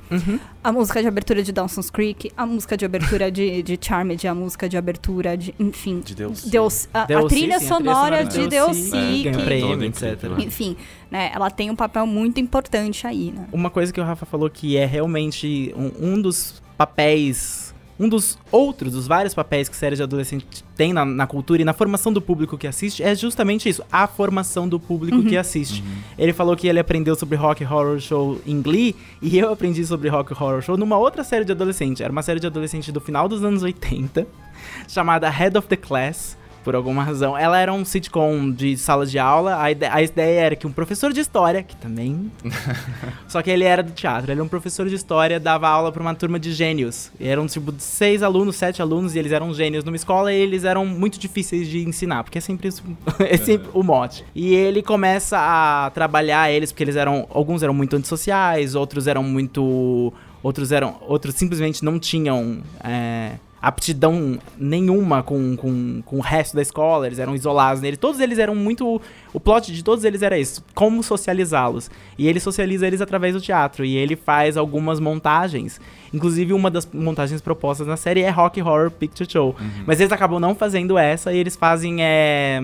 [0.65, 4.35] A música de abertura de Dawson's Creek, a música de abertura de, de Charmed, a
[4.35, 5.55] música de abertura de.
[5.59, 6.01] Enfim.
[6.01, 6.45] De Deus.
[6.45, 9.45] Deus, a, a Deus, trilha sim, a trilha sonora sonora de de Deus, ganhou que-
[9.45, 10.03] prêmio, etc.
[10.13, 10.39] incrível.
[10.41, 10.77] Enfim,
[11.11, 11.31] né?
[11.35, 13.47] Ela tem um papel muito importante aí, né?
[13.53, 17.72] Uma coisa que o Rafa falou que é realmente um, um dos papéis.
[18.03, 21.65] Um dos outros, dos vários papéis que séries de adolescente tem na, na cultura e
[21.65, 25.85] na formação do público que assiste, é justamente isso, a formação do público que assiste.
[26.19, 30.09] Ele falou que ele aprendeu sobre Rock Horror Show em Glee, e eu aprendi sobre
[30.09, 32.03] Rock Horror Show numa outra série de adolescente.
[32.03, 34.27] Era uma série de adolescente do final dos anos 80,
[34.89, 36.37] chamada Head of the Class.
[36.65, 37.37] Por alguma razão.
[37.37, 39.61] Ela era um sitcom de sala de aula.
[39.61, 42.31] A, ide- a ideia era que um professor de história, que também
[43.29, 44.27] só que ele era do teatro.
[44.27, 47.11] Ele era um professor de história, dava aula pra uma turma de gênios.
[47.19, 50.65] E eram tipo seis alunos, sete alunos, e eles eram gênios numa escola e eles
[50.65, 52.83] eram muito difíceis de ensinar, porque é sempre isso,
[53.19, 54.25] é sempre o mote.
[54.35, 57.27] E ele começa a trabalhar eles, porque eles eram.
[57.31, 60.13] Alguns eram muito antissociais, outros eram muito.
[60.43, 60.97] Outros eram.
[61.03, 62.63] Outros simplesmente não tinham.
[62.85, 67.97] é, aptidão nenhuma com, com, com o resto da escola, eles eram isolados nele.
[67.97, 69.01] Todos eles eram muito.
[69.33, 71.89] O plot de todos eles era isso: como socializá-los.
[72.19, 73.85] E ele socializa eles através do teatro.
[73.85, 75.81] E ele faz algumas montagens.
[76.13, 79.55] Inclusive, uma das montagens propostas na série é Rock Horror Picture Show.
[79.87, 82.61] Mas eles acabam não fazendo essa e eles fazem é,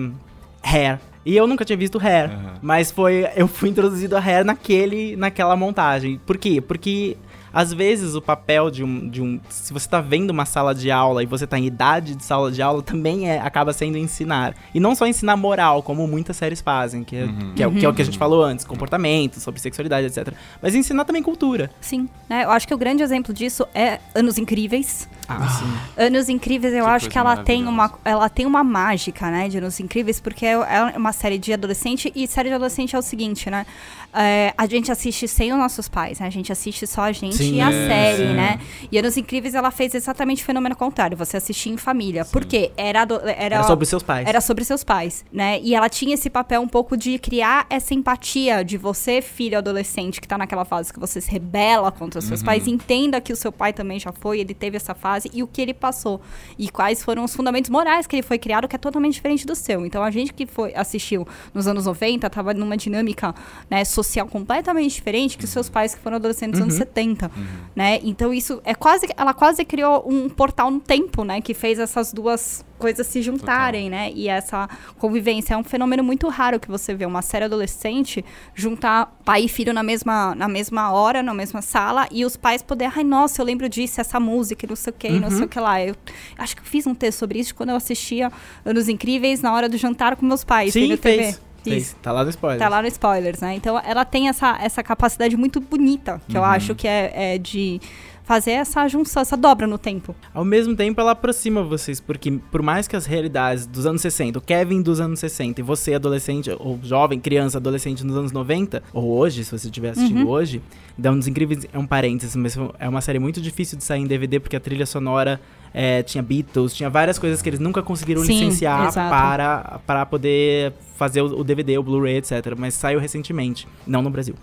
[0.61, 0.99] Hair.
[1.25, 2.29] E eu nunca tinha visto Hair.
[2.31, 2.53] Aham.
[2.61, 3.25] Mas foi.
[3.35, 6.19] Eu fui introduzido a Hair naquele, naquela montagem.
[6.25, 6.59] Por quê?
[6.59, 7.15] Porque.
[7.53, 9.39] Às vezes o papel de um, de um.
[9.49, 12.51] Se você tá vendo uma sala de aula e você tá em idade de sala
[12.51, 14.55] de aula, também é, acaba sendo ensinar.
[14.73, 17.85] E não só ensinar moral, como muitas séries fazem, que é, que é, o- que
[17.85, 20.33] é o que a gente falou antes, comportamento, sobre sexualidade, etc.
[20.61, 21.69] Mas ensinar também cultura.
[21.81, 22.43] Sim, né?
[22.43, 25.07] Eu acho que o grande exemplo disso é Anos Incríveis.
[25.29, 25.77] Ah, sim.
[25.97, 29.57] Anos Incríveis, eu Que acho que ela tem, uma, ela tem uma mágica, né, de
[29.57, 33.01] Anos Incríveis, porque é é uma série de adolescente, e série de adolescente é o
[33.01, 33.65] seguinte, né?
[34.13, 36.27] é, a gente assiste sem os nossos pais, né?
[36.27, 38.33] A gente assiste só a gente Sim, e a é, série, sim.
[38.33, 38.59] né?
[38.91, 42.25] E Anos Incríveis, ela fez exatamente o fenômeno contrário, você assistia em família.
[42.25, 42.71] Por quê?
[42.75, 44.27] Era, era, Era sobre seus pais.
[44.27, 45.59] era sobre seus pais, né?
[45.61, 50.19] E ela tinha esse papel um pouco de criar essa empatia de você, filho adolescente,
[50.19, 53.35] que tá naquela fase que você se rebela contra os seus pais, entenda que o
[53.35, 56.21] seu pai também já foi, ele teve essa fase e o que ele passou.
[56.57, 59.55] E quais foram os fundamentos morais que ele foi criado, que é totalmente diferente do
[59.55, 59.85] seu.
[59.85, 63.33] Então a gente que foi assistiu nos anos 90 tava numa dinâmica
[63.69, 67.31] né, social completamente diferente que os seus pais que foram adolescentes nos anos 70,
[67.75, 67.99] né?
[68.03, 72.13] Então isso é quase ela quase criou um portal no tempo, né, que fez essas
[72.13, 74.11] duas coisas se juntarem, né?
[74.15, 78.23] E essa convivência é um fenômeno muito raro que você vê uma série adolescente
[78.55, 82.63] juntar pai e filho na mesma na mesma hora, na mesma sala e os pais
[82.63, 85.29] poder, ai, nossa, eu lembro disso, essa música, e não sei o que, e não
[85.29, 85.83] sei o que lá.
[85.83, 85.95] Eu
[86.37, 88.31] acho que eu fiz um texto sobre isso quando eu assistia
[88.65, 91.41] Anos Incríveis na hora do jantar com meus pais, Sim, fez.
[91.63, 91.95] Fez.
[92.01, 92.59] Tá lá no spoiler.
[92.59, 93.53] Tá lá no spoilers, né?
[93.55, 97.81] Então ela tem essa, essa capacidade muito bonita, que eu acho que é, é de
[98.29, 100.15] fazer essa junção, essa dobra no tempo.
[100.31, 104.37] Ao mesmo tempo, ela aproxima vocês, porque por mais que as realidades dos anos 60,
[104.37, 108.83] o Kevin dos anos 60 e você, adolescente, ou jovem, criança, adolescente nos anos 90,
[108.93, 110.29] ou hoje, se você estiver assistindo Uhum.
[110.29, 110.61] hoje,
[110.99, 114.05] Dá uns Incríveis é um parênteses, mas é uma série muito difícil de sair em
[114.05, 115.39] DVD, porque a trilha sonora
[115.73, 119.09] é, tinha Beatles, tinha várias coisas que eles nunca conseguiram Sim, licenciar exato.
[119.09, 122.53] para, para poder fazer o, o DVD, o Blu-ray, etc.
[122.57, 124.35] Mas saiu recentemente, não no Brasil.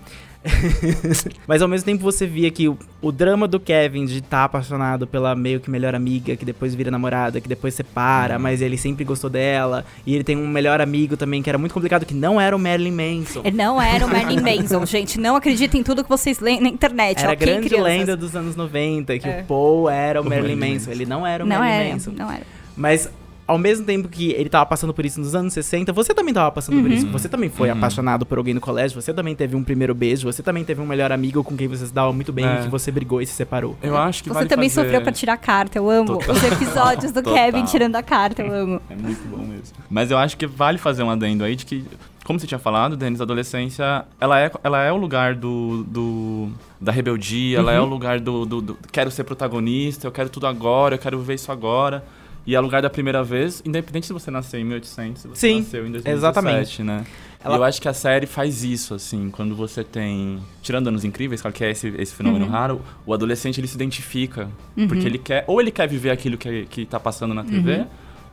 [1.47, 5.07] Mas ao mesmo tempo você via que o, o drama do Kevin de estar apaixonado
[5.07, 9.05] pela meio que melhor amiga, que depois vira namorada, que depois separa, mas ele sempre
[9.05, 9.85] gostou dela.
[10.07, 12.59] E ele tem um melhor amigo também que era muito complicado, que não era o
[12.59, 13.43] Marilyn Manson.
[13.45, 15.19] Ele não era o Marilyn Manson, gente.
[15.21, 17.21] Não acreditem em tudo que vocês leem na internet.
[17.23, 17.85] Era a grande crianças?
[17.87, 19.41] lenda dos anos 90, que É.
[19.41, 20.91] o Paul era o, O Marilyn Marilyn Manson.
[20.91, 22.13] Ele não era o Não Marilyn era, Manson.
[22.17, 22.43] não era.
[22.77, 23.11] Mas
[23.47, 26.51] ao mesmo tempo que ele tava passando por isso nos anos 60, você também tava
[26.51, 26.97] passando por Uhum.
[26.97, 27.07] isso.
[27.09, 27.77] Você também foi Uhum.
[27.77, 30.87] apaixonado por alguém no colégio, você também teve um primeiro beijo, você também teve um
[30.87, 32.61] melhor amigo com quem você se dava muito bem É.
[32.61, 33.77] e que você brigou e se separou.
[33.83, 36.19] Eu acho que Você vale também fazer- sofreu pra tirar carta, eu amo.
[36.19, 36.35] Total.
[36.35, 37.35] Os episódios do Total.
[37.45, 38.81] Kevin tirando a carta, eu amo.
[38.91, 39.77] É muito bom mesmo.
[39.89, 41.85] Mas eu acho que vale fazer um adendo aí de que,
[42.25, 46.49] como você tinha falado, Denis, a adolescência, ela é, ela é o lugar do, do
[46.81, 50.47] da rebeldia, ela é o lugar do, do, do quero ser protagonista, eu quero tudo
[50.47, 52.05] agora, eu quero viver isso agora.
[52.47, 55.41] E é o lugar da primeira vez, independente se você nasceu em 1800, se você
[55.49, 56.83] Sim, nasceu em 2017, exatamente.
[56.83, 57.05] né?
[57.45, 60.39] Ela- E eu acho que a série faz isso, assim, quando você tem...
[60.63, 62.51] Tirando Anos Incríveis, claro que é esse, esse fenômeno Uhum.
[62.51, 64.49] raro, o adolescente, ele se identifica.
[64.89, 65.45] Porque ele quer...
[65.49, 67.87] Ou ele quer viver aquilo que, que tá passando na TV, Uhum.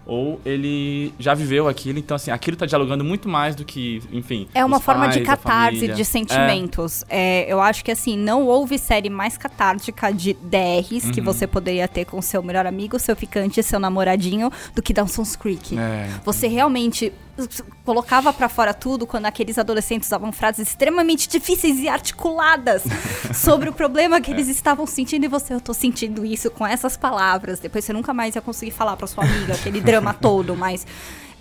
[0.06, 4.48] Ou ele já viveu aquilo, então assim, aquilo tá dialogando muito mais do que, enfim.
[4.54, 7.04] É uma forma pais, de catarse de sentimentos.
[7.10, 11.26] É, eu acho que assim, não houve série mais catártica de DRs que Uhum.
[11.26, 15.78] você poderia ter com seu melhor amigo, seu ficante, seu namoradinho, do que Dawson's Creek.
[15.78, 15.82] É.
[15.82, 16.10] é.
[16.26, 17.12] Você realmente
[17.84, 22.84] colocava pra fora tudo quando aqueles adolescentes usavam frases extremamente difíceis e articuladas
[23.34, 26.96] sobre o problema que eles estavam sentindo e você, eu tô sentindo isso com essas
[26.96, 27.60] palavras.
[27.60, 30.86] Depois você nunca mais ia conseguir falar pra sua amiga aquele drama todo, mas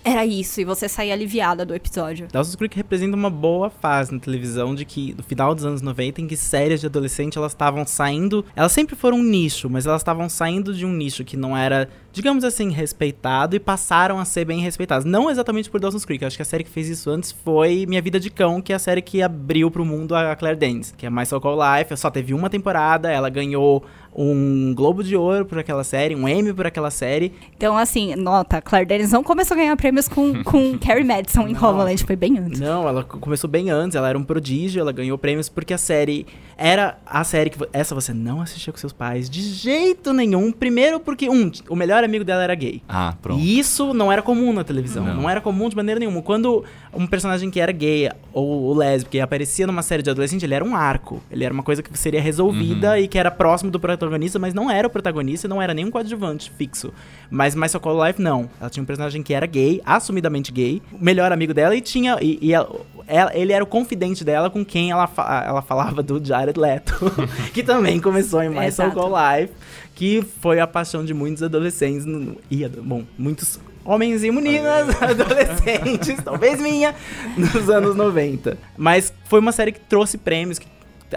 [0.03, 2.27] era isso e você saía aliviada do episódio.
[2.29, 6.21] Dawson's Creek representa uma boa fase na televisão de que no final dos anos 90
[6.21, 10.01] em que séries de adolescente elas estavam saindo, elas sempre foram um nicho, mas elas
[10.01, 14.45] estavam saindo de um nicho que não era, digamos assim, respeitado e passaram a ser
[14.45, 15.03] bem respeitadas.
[15.03, 18.01] Não exatamente por Dawson's Creek, acho que a série que fez isso antes foi Minha
[18.03, 21.07] Vida de Cão, que é a série que abriu pro mundo a Claire Danes, que
[21.07, 23.83] é My So Called Life, só teve uma temporada, ela ganhou
[24.15, 27.33] um Globo de Ouro por aquela série, um Emmy por aquela série.
[27.55, 31.57] Então, assim, nota, Claire Danes não começou a ganhar prêmios com, com Carrie Madison em
[31.57, 32.59] Homeland, foi bem antes.
[32.59, 36.25] Não, ela começou bem antes, ela era um prodígio, ela ganhou prêmios porque a série
[36.55, 40.51] era a série que essa você não assistia com seus pais de jeito nenhum.
[40.51, 42.81] Primeiro porque um, o melhor amigo dela era gay.
[42.87, 43.39] Ah, pronto.
[43.41, 45.15] E isso não era comum na televisão, não.
[45.21, 45.29] Não.
[45.29, 46.21] era comum de maneira nenhuma.
[46.21, 46.63] Quando
[46.93, 50.53] um personagem que era gay ou, ou lésbico e aparecia numa série de adolescente, ele
[50.53, 51.21] era um arco.
[51.31, 54.69] Ele era uma coisa que seria resolvida e que era próximo do protagonista, mas não
[54.69, 56.93] era o protagonista, não era nem um coadjuvante fixo.
[57.29, 58.49] Mas My So Called Life não.
[58.59, 62.17] Ela tinha um personagem que era gay, assumidamente gay, o melhor amigo dela e tinha
[62.21, 62.69] e, e ela-
[63.07, 66.93] ela- ele era o confidente dela com quem ela, fa- ela falava do Jared Leto,
[67.53, 68.91] que também começou em My So Exato.
[68.95, 69.53] Called Life,
[69.95, 76.15] que foi a paixão de muitos adolescentes, no- e, bom, muitos homens e meninas, adolescentes,
[76.23, 76.95] talvez minha,
[77.37, 78.57] nos anos 90.
[78.77, 80.67] Mas foi uma série que trouxe prêmios, que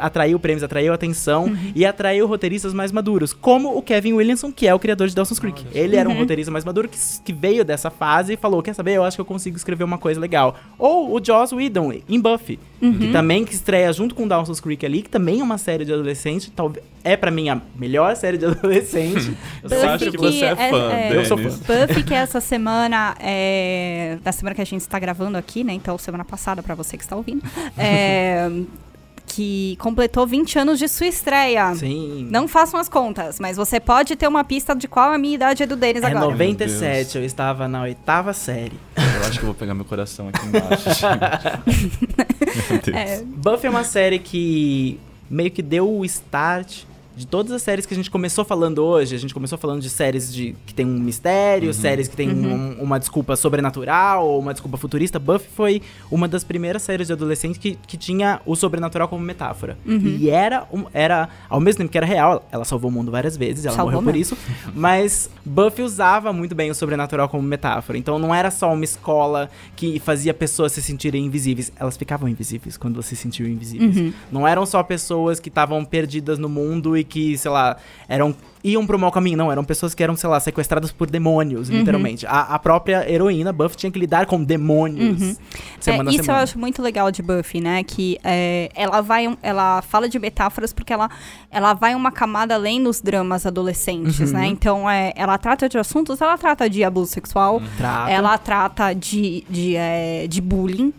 [0.01, 4.75] atraiu prêmios, atraiu atenção e atraiu roteiristas mais maduros, como o Kevin Williamson, que é
[4.75, 5.65] o criador de Dawson's Creek.
[5.73, 8.93] Ele era um roteirista mais maduro que, que veio dessa fase e falou, quer saber,
[8.95, 10.57] eu acho que eu consigo escrever uma coisa legal.
[10.79, 15.03] Ou o Joss Whedon, em Buffy, que também que estreia junto com Dawson's Creek ali,
[15.03, 18.45] que também é uma série de adolescente, talvez é pra mim a melhor série de
[18.47, 19.37] adolescente.
[19.63, 21.51] Eu só acho que você é fã, Eu sou fã.
[21.51, 24.19] Buffy, que essa semana é.
[24.25, 25.73] Da semana que a gente está gravando aqui, né?
[25.73, 27.45] Então, semana passada, pra você que está ouvindo.
[27.79, 28.51] É,
[29.37, 31.75] que completou 20 anos de sua estreia.
[31.75, 32.27] Sim.
[32.31, 35.63] Não façam as contas, mas você pode ter uma pista de qual a minha idade
[35.63, 36.25] é do Denis É agora.
[36.25, 38.81] 97, eu estava na oitava série.
[38.97, 40.89] Eu acho que eu vou pegar meu coração aqui embaixo.
[42.71, 42.97] Meu Deus.
[42.97, 46.85] É, Buffy é uma série que meio que deu o start
[47.17, 49.15] de todas as séries que a gente começou falando hoje.
[49.15, 52.77] A gente começou falando de séries de, que tem um mistério, séries que tem um-
[52.79, 55.19] uma desculpa sobrenatural ou uma desculpa futurista.
[55.19, 59.79] Buffy foi uma das primeiras séries de adolescente que, que tinha o sobrenatural como metáfora.
[59.87, 63.35] E era, um- era, ao mesmo tempo que era real, ela salvou o mundo várias
[63.35, 64.37] vezes, ela Salvou morreu por mesmo.
[64.37, 64.73] isso.
[64.75, 67.97] Mas Buffy usava muito bem o sobrenatural como metáfora.
[67.97, 71.73] Então não era só uma escola que fazia pessoas se sentirem invisíveis.
[71.81, 74.13] Elas ficavam invisíveis quando você se sentiu invisíveis.
[74.31, 77.77] Não eram só pessoas que estavam perdidas no mundo e que, sei lá,
[78.09, 79.37] eram iam pro mau caminho.
[79.39, 82.27] Não, eram pessoas que eram, sei lá, sequestradas por demônios, literalmente.
[82.27, 85.39] A, a própria heroína, Buffy, tinha que lidar com demônios.
[85.79, 86.41] Semana É, isso semana.
[86.41, 87.85] eu acho muito legal de Buffy, né?
[87.85, 91.09] Que é, ela vai, ela fala de metáforas porque ela,
[91.49, 94.37] ela vai uma camada além dos dramas adolescentes, Uhum.
[94.39, 94.47] né?
[94.47, 98.11] Então, é, ela trata de assuntos, ela trata de abuso sexual, Trata.
[98.11, 100.93] ela trata de, de, é, de bullying.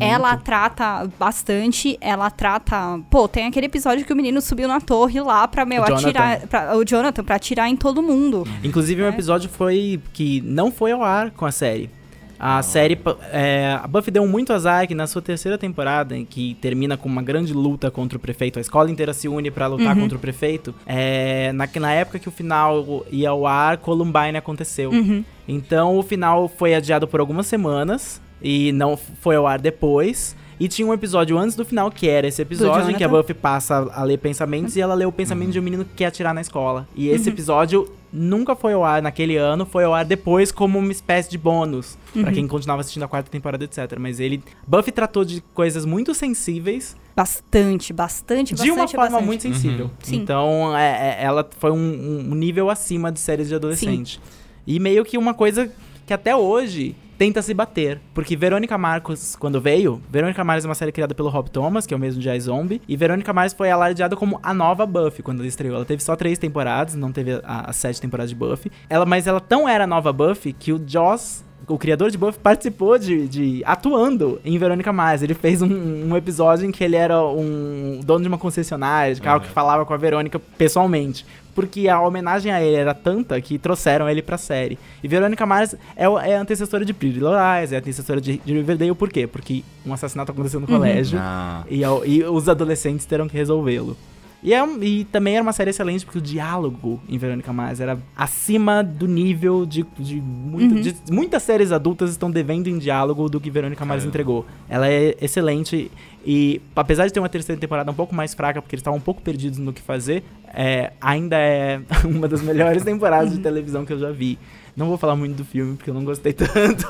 [0.00, 2.98] Ela trata bastante, ela trata.
[3.10, 6.08] Pô, tem aquele episódio que o menino subiu na torre lá pra, meu, O Jonathan.
[6.08, 6.40] atirar.
[6.46, 8.46] Pra, o Jonathan, pra atirar em todo mundo.
[8.62, 9.08] Inclusive, um É.
[9.08, 11.90] episódio foi que não foi ao ar com a série.
[12.38, 12.98] A série.
[13.32, 17.08] é, a Buffy deu muito azar que na sua terceira temporada, em que termina com
[17.08, 20.20] uma grande luta contra o prefeito, a escola inteira se une pra lutar contra o
[20.20, 20.74] prefeito.
[20.84, 24.90] É, na, na época que o final ia ao ar, Columbine aconteceu.
[24.90, 25.24] Uhum.
[25.46, 30.36] Então o final foi adiado por algumas semanas e não foi ao ar depois.
[30.60, 33.08] E tinha um episódio antes do final, que era esse episódio em que a.
[33.08, 36.06] Buffy passa a ler pensamentos e ela lê o pensamento de um menino que quer
[36.06, 36.86] atirar na escola.
[36.94, 37.34] E esse Uhum.
[37.34, 41.36] episódio nunca foi ao ar naquele ano, foi ao ar depois como uma espécie de
[41.36, 41.98] bônus.
[42.12, 42.32] Pra Uhum.
[42.32, 43.98] quem continuava assistindo a quarta temporada, etc.
[43.98, 44.40] Mas ele.
[44.64, 48.54] Buffy tratou de coisas muito sensíveis Bastante, bastante, bastante.
[48.54, 49.24] de uma forma bastante.
[49.26, 49.90] muito sensível.
[50.04, 50.16] Sim.
[50.16, 54.20] Então, é- é- ela foi um, um nível acima de séries de adolescente.
[54.64, 55.68] E meio que uma coisa
[56.06, 58.00] que até hoje tenta se bater.
[58.12, 61.94] Porque Verônica Marcos, quando veio, Verônica Mars é uma série criada pelo Rob Thomas, que
[61.94, 65.38] é o mesmo de iZombie, e Verônica Mars foi alardeada como a nova Buffy quando
[65.40, 65.76] ela estreou.
[65.76, 68.70] Ela teve só três temporadas, não teve as sete temporadas de Buffy.
[68.88, 72.38] Ela, mas ela tão era a nova Buffy que o Joss o criador de Buffy
[72.42, 75.22] participou de, de- atuando em Verônica Mars.
[75.22, 79.20] Ele fez um, um episódio em que ele era um dono de uma concessionária de
[79.22, 81.24] carro que falava com a Verônica pessoalmente.
[81.54, 84.78] Porque a homenagem a ele era tanta que trouxeram ele pra série.
[85.02, 88.38] E Verônica Mars é, é a antecessora de Pretty Little Lies, é a antecessora de,
[88.38, 88.94] de Riverdale.
[88.94, 89.26] Por quê?
[89.26, 93.96] Porque um assassinato aconteceu no colégio Ah, e, e os adolescentes terão que resolvê-lo.
[94.44, 97.98] E, é e também era uma série excelente porque o diálogo em Verônica Mars era
[98.14, 103.40] acima do nível de, de, muito- de- muitas séries adultas estão devendo em diálogo do
[103.40, 104.08] que Verônica Mars Caramba.
[104.10, 104.46] entregou.
[104.68, 105.90] Ela é excelente
[106.26, 109.02] E apesar de ter uma terceira temporada um pouco mais fraca, porque eles estavam um
[109.02, 113.92] pouco perdidos no que fazer, é, ainda é uma das melhores temporadas de televisão que
[113.94, 114.38] eu já vi.
[114.76, 116.88] Não vou falar muito do filme, porque eu não gostei tanto.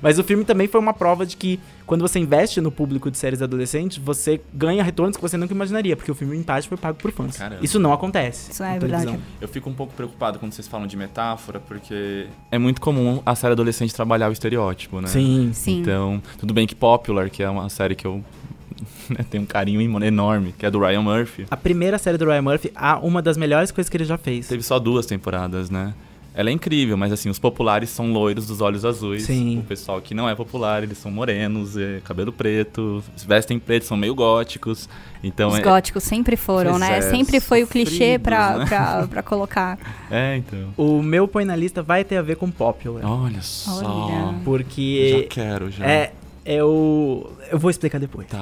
[0.00, 3.18] Mas o filme também foi uma prova de que quando você investe no público de
[3.18, 6.78] séries adolescentes, você ganha retornos que você nunca imaginaria, porque o filme em parte foi
[6.78, 7.36] pago por fãs.
[7.36, 7.62] Caramba.
[7.62, 8.50] Isso não acontece.
[8.50, 9.12] Isso é televisão.
[9.12, 9.22] verdade.
[9.40, 13.34] Eu fico um pouco preocupado quando vocês falam de metáfora, porque é muito comum a
[13.34, 15.08] série adolescente trabalhar o estereótipo, né?
[15.08, 15.50] Sim.
[15.52, 15.80] Sim.
[15.80, 18.24] Então, tudo bem que Popular, que é uma série que eu
[19.08, 22.42] né, tenho um carinho enorme, que é do Ryan Murphy, A primeira série do Ryan
[22.42, 24.48] Murphy, a uma das melhores coisas que ele já fez.
[24.48, 25.94] teve só duas temporadas, né?
[26.34, 29.24] Ela é incrível, mas assim, os populares são loiros dos olhos azuis.
[29.24, 29.58] Sim.
[29.58, 33.96] O pessoal que não é popular, eles são morenos, é, cabelo preto, vestem preto, são
[33.96, 34.88] meio góticos.
[35.22, 36.98] Então Os é, góticos sempre foram, Pois né?
[36.98, 38.66] é, sempre foi o clichê pra, né?
[38.66, 39.78] pra, pra colocar.
[40.10, 40.72] é, então.
[40.76, 43.04] O meu põe na lista vai ter a ver com Popular.
[43.04, 43.84] Olha só.
[43.84, 44.34] Olha.
[44.44, 45.84] Porque Já quero, já.
[45.86, 46.12] é,
[46.44, 47.30] é o.
[47.50, 48.26] Eu vou explicar depois.
[48.28, 48.40] Tá.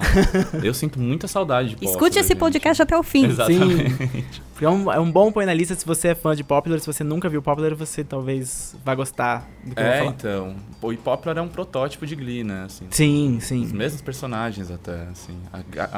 [0.62, 2.38] Eu sinto muita saudade de Popular, Escute esse gente.
[2.38, 3.26] podcast até o fim.
[3.26, 4.42] Exatamente.
[4.52, 6.78] Porque é um, é um bom põe na lista se você é fã de Popular.
[6.80, 10.10] Se você nunca viu Popular, você talvez vá gostar do que eu vou É, falar.
[10.10, 10.56] então.
[10.82, 12.64] O Popular é um protótipo de Glee, né?
[12.66, 13.66] Assim, Sim, Os sim.
[13.74, 15.36] mesmos personagens até, assim.
[15.52, 15.88] A, a-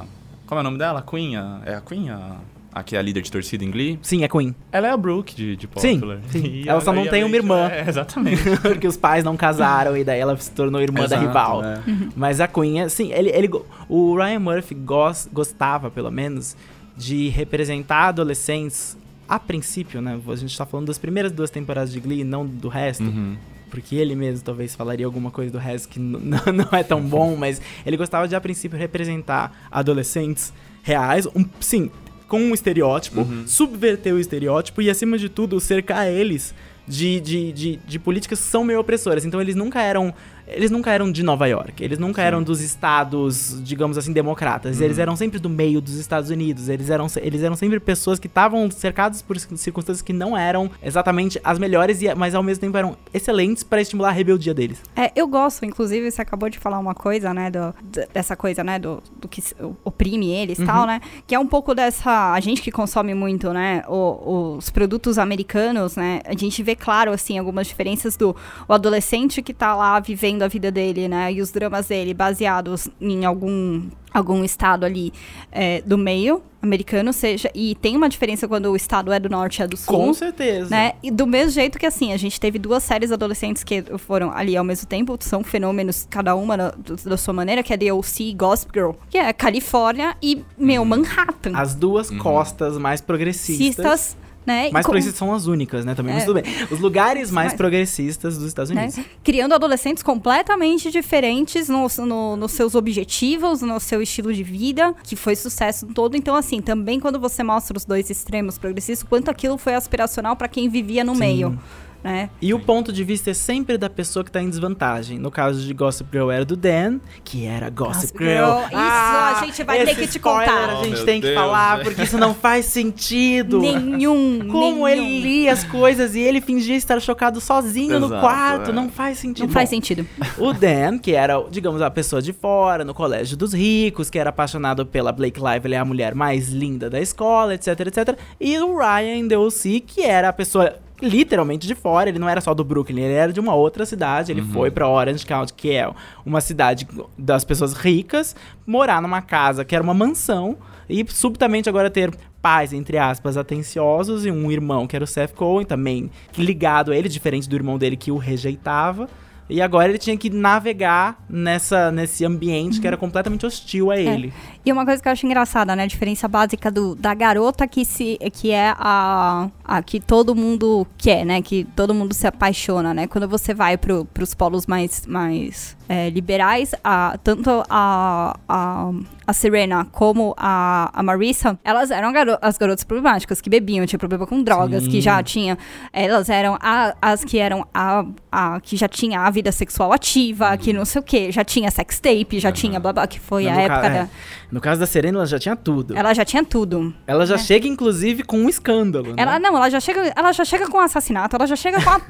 [0.00, 0.04] a-
[0.46, 0.98] como é o nome dela?
[0.98, 1.36] A Queen?
[1.36, 2.10] A- é a Queen?
[2.10, 2.36] A,
[2.72, 3.98] a que é a líder de torcida em Glee?
[4.02, 4.54] Sim, é Queen.
[4.72, 6.18] Ela é a Brooke de, de Sim, Popular.
[6.30, 6.44] sim.
[6.46, 7.68] E Ela só não tem uma irmã.
[7.68, 8.42] É, exatamente.
[8.62, 11.60] Porque os pais não casaram e daí ela se tornou irmã da Exato, rival.
[11.62, 11.82] né?
[12.16, 13.50] Mas a Queen, é- sim, ele, ele,
[13.88, 16.56] o Ryan Murphy gos- gostava, pelo menos,
[16.96, 18.96] de representar adolescentes.
[19.28, 20.20] A princípio, né?
[20.28, 23.04] A gente tá falando das primeiras duas temporadas de Glee, não do resto.
[23.04, 23.36] Uhum.
[23.70, 27.60] Porque ele mesmo talvez falaria alguma coisa do resto que não é tão bom, mas
[27.86, 31.90] ele gostava de, a princípio, representar adolescentes reais, um, sim,
[32.32, 33.44] com um estereótipo, Uhum.
[33.46, 36.54] subverter o estereótipo e, acima de tudo, cercar eles
[36.88, 39.26] de, de, de, de políticas que são meio opressoras.
[39.26, 40.14] Então eles nunca eram.
[40.54, 42.26] Eles nunca eram de Nova York, eles nunca Sim.
[42.26, 44.80] eram dos estados, digamos assim, democratas.
[44.80, 45.02] Eles Uhum.
[45.02, 46.68] eram sempre do meio dos Estados Unidos.
[46.68, 51.40] Eles eram, eles eram sempre pessoas que estavam cercadas por circunstâncias que não eram exatamente
[51.42, 54.82] as melhores, mas ao mesmo tempo eram excelentes para estimular a rebeldia deles.
[54.96, 57.74] É, eu gosto, inclusive, você acabou de falar uma coisa, né, do,
[58.12, 59.42] dessa coisa, né, do, do que
[59.84, 60.66] oprime eles e Uhum.
[60.66, 64.70] tal, né, que é um pouco dessa, a gente que consome muito, né, o- os
[64.70, 68.34] produtos americanos, né, a gente vê claro, assim, algumas diferenças do
[68.68, 72.88] o adolescente que tá lá vivendo a vida dele, né, e os dramas dele baseados
[73.00, 75.10] em algum algum estado ali
[75.50, 79.60] é, do meio americano, seja, e tem uma diferença quando o estado é do norte
[79.60, 80.68] e é do sul Com certeza.
[80.68, 80.92] né?
[81.02, 84.54] E do mesmo jeito que assim, a gente teve duas séries adolescentes que foram ali
[84.54, 86.74] ao mesmo tempo, são fenômenos, cada uma na-
[87.06, 88.24] da sua maneira, que é The O.C.
[88.24, 91.52] e Gossip Girl, que é Califórnia e, meu, Manhattan.
[91.54, 92.18] As duas Uhum.
[92.18, 93.56] costas mais progressistas.
[93.56, 94.70] Cistas, né?
[94.72, 95.94] Mais com- progressistas são as únicas, né?
[95.94, 96.26] Também, mas É.
[96.26, 96.52] tudo bem.
[96.70, 98.82] Os lugares mais Mas- progressistas dos Estados né?
[98.84, 99.00] Unidos.
[99.22, 105.14] Criando adolescentes completamente diferentes nos no, nos seus objetivos, no seu estilo de vida, que
[105.16, 106.16] foi sucesso todo.
[106.16, 110.48] Então, assim, também quando você mostra os dois extremos progressistas, quanto aquilo foi aspiracional para
[110.48, 111.20] quem vivia no Sim.
[111.20, 111.58] meio,
[112.02, 112.30] né?
[112.40, 115.18] E o ponto de vista é sempre da pessoa que tá em desvantagem.
[115.18, 118.44] No caso de Gossip Girl era do Dan, que era Gossip, Gossip Girl.
[118.44, 118.66] Girl.
[118.66, 120.70] Isso, a gente vai ter que te spoiler contar.
[120.70, 121.84] A gente Oh, tem que Deus, falar, né?
[121.84, 123.60] porque isso não faz sentido.
[123.60, 124.40] Nenhum.
[124.48, 124.88] Como nenhum.
[124.88, 128.70] ele lia as coisas e ele fingia estar chocado sozinho no Exato, quarto.
[128.70, 128.72] é.
[128.72, 129.46] Não faz sentido.
[129.46, 130.06] Não faz Bom, sentido.
[130.38, 134.30] O Dan, que era, digamos, a pessoa de fora, no colégio dos ricos, que era
[134.30, 138.18] apaixonado pela Blake Lively, a mulher mais linda da escola, etc, etc.
[138.40, 142.40] E o Ryan The O.C., que era a pessoa literalmente de fora, ele não era
[142.40, 145.72] só do Brooklyn, ele era de uma outra cidade, ele foi pra Orange County, que
[145.72, 145.90] é
[146.24, 146.86] uma cidade
[147.18, 150.56] das pessoas ricas, morar numa casa que era uma mansão,
[150.88, 155.32] e subitamente agora ter pais, entre aspas, atenciosos, e um irmão que era o Seth
[155.34, 159.08] Cohen, também ligado a ele, diferente do irmão dele que o rejeitava.
[159.48, 164.32] E agora ele tinha que navegar nessa, nesse ambiente que era completamente hostil a ele.
[164.64, 165.82] E uma coisa que eu acho engraçada, né?
[165.82, 170.86] A diferença básica do, da garota que, se, que é a, a que todo mundo
[170.96, 171.42] quer, né?
[171.42, 173.06] Que todo mundo se apaixona, né?
[173.08, 178.90] Quando você vai pro, pros polos mais, mais é, liberais, a, tanto a, a,
[179.26, 183.98] a Serena como a, a Marissa, elas eram garo as garotas problemáticas, que bebiam, tinha
[183.98, 184.90] problema com drogas, Sim.
[184.90, 185.58] que já tinha.
[185.92, 190.56] Elas eram a- as que eram a, a que já tinha a vida sexual ativa,
[190.56, 193.48] que não sei o que, já tinha sex tape, já tinha blá blá, que foi
[193.48, 193.90] a ca- época é.
[194.04, 194.08] da.
[194.52, 195.94] No caso da Serena, ela já tinha tudo.
[195.94, 196.94] Ela, Ela já tinha tudo.
[197.26, 199.08] já chega, inclusive, com um escândalo.
[199.08, 199.14] né?
[199.16, 202.00] Ela não, ela já chega, ela já chega com assassinato, ela já chega com a,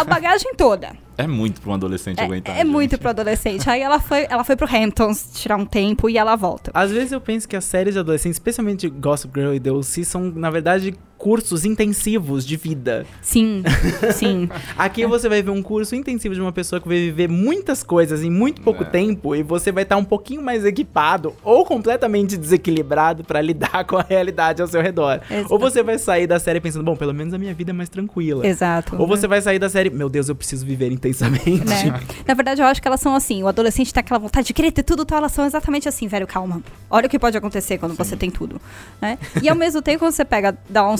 [0.00, 0.96] a bagagem toda.
[1.16, 2.56] É muito pra um adolescente aguentar.
[2.56, 3.00] É, é muito gente.
[3.00, 3.70] pro adolescente.
[3.70, 6.72] Aí ela foi, ela foi pro Hamptons tirar um tempo e ela volta.
[6.74, 10.04] Às vezes eu penso que as séries de adolescentes, especialmente Gossip Girl e The O.C.,
[10.04, 13.06] são, na verdade, cursos intensivos de vida.
[13.22, 13.62] Sim,
[14.14, 14.48] sim.
[14.76, 18.22] Aqui você vai ver um curso intensivo de uma pessoa que vai viver muitas coisas
[18.22, 18.86] em muito pouco É.
[18.86, 23.96] tempo e você vai estar um pouquinho mais equipado ou completamente desequilibrado pra lidar com
[23.96, 25.20] a realidade ao seu redor.
[25.30, 25.52] Exato.
[25.52, 27.88] Ou você vai sair da série pensando, bom, pelo menos a minha vida é mais
[27.88, 28.46] tranquila.
[28.46, 28.96] Exato.
[28.98, 31.64] Ou você vai sair da série, meu Deus, eu preciso viver intensamente.
[31.64, 32.00] né?
[32.26, 33.42] Na verdade, eu acho que elas são assim.
[33.42, 36.26] O adolescente tem aquela vontade de querer ter tudo, então elas são exatamente assim, velho,
[36.26, 36.62] calma.
[36.90, 38.60] Olha o que pode acontecer quando você tem tudo,
[39.00, 39.18] né?
[39.42, 40.56] E ao mesmo tempo, quando você pega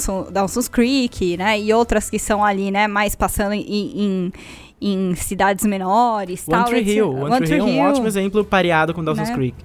[0.06, 1.58] Dawson, Dawson's Creek, né?
[1.60, 2.86] E outras que são ali, né?
[2.86, 4.32] Mais passando em, em,
[4.80, 6.64] em cidades menores, One tal.
[6.68, 6.82] Tree.
[6.82, 7.10] Hill.
[7.10, 9.34] One, Tree Hill é um ótimo exemplo pareado com Dawson's Né?
[9.34, 9.56] Creek.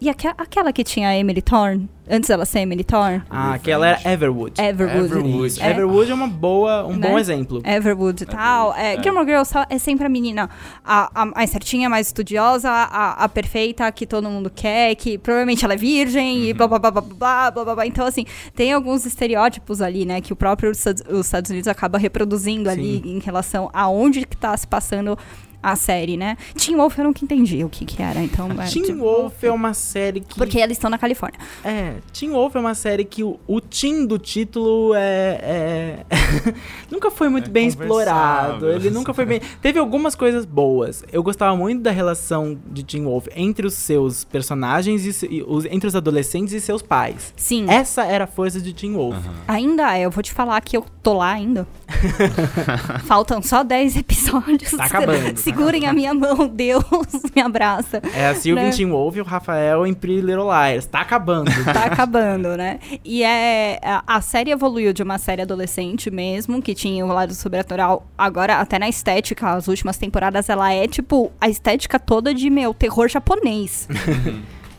[0.00, 1.86] E aqua, aquela que tinha a Emily Thorne?
[2.08, 3.22] Antes ela ser Emily Thorne?
[3.28, 4.58] Ah, aquela era Everwood.
[4.58, 5.04] Everwood.
[5.04, 7.06] Everwood é, Everwood é uma boa, um né?
[7.06, 7.62] bom exemplo.
[7.64, 8.74] Everwood e tal.
[8.74, 9.02] É, é.
[9.02, 10.48] Gilmore Girls é sempre a menina
[10.82, 15.64] a, a mais certinha, mais estudiosa, a, a, perfeita que todo mundo quer, que provavelmente
[15.64, 16.44] ela é virgem uhum.
[16.46, 18.24] e blá blá, blá blá blá blá blá blá Então, assim,
[18.54, 22.74] tem alguns estereótipos ali, né, que o próprio os Estados Unidos acaba reproduzindo Sim.
[22.74, 25.16] ali em relação aonde que tá se passando
[25.62, 26.36] a série, né?
[26.54, 28.48] Teen Wolf eu nunca entendi o que que era, então...
[28.52, 30.36] é, Teen tipo, Wolf é uma série que.
[30.36, 31.38] Porque eles estão na Califórnia.
[31.64, 35.38] É, Teen Wolf é uma série que o, o teen do título é.
[35.42, 36.04] é-
[36.90, 38.70] nunca foi muito É bem explorado.
[38.70, 39.40] Ele nunca foi bem.
[39.60, 41.04] Teve algumas coisas boas.
[41.12, 45.64] Eu gostava muito da relação de Teen Wolf entre os seus personagens e, e os,
[45.66, 47.32] entre os adolescentes e seus pais.
[47.36, 49.16] Sim, Essa era a força de Teen Wolf.
[49.16, 49.34] Aham.
[49.46, 50.02] ainda é.
[50.02, 51.66] Eu vou te falar que eu tô lá ainda.
[53.06, 54.70] Faltam só 10 episódios.
[54.72, 55.38] Tá acabando.
[55.38, 56.84] Segurem a minha mão, Deus
[57.34, 58.00] me abraça.
[58.14, 58.70] É a Sylvie Né?
[58.70, 60.86] Teen Wolf e o Rafael em Pretty Little Liars.
[60.86, 61.50] Tá acabando.
[61.72, 62.78] Tá acabando, né?
[63.04, 63.78] E é.
[63.82, 68.06] A, a série evoluiu de uma série adolescente mesmo, que tinha o lado sobrenatural.
[68.18, 72.74] Agora, até na estética, as últimas temporadas, ela é tipo a estética toda de, meu,
[72.74, 73.88] terror japonês.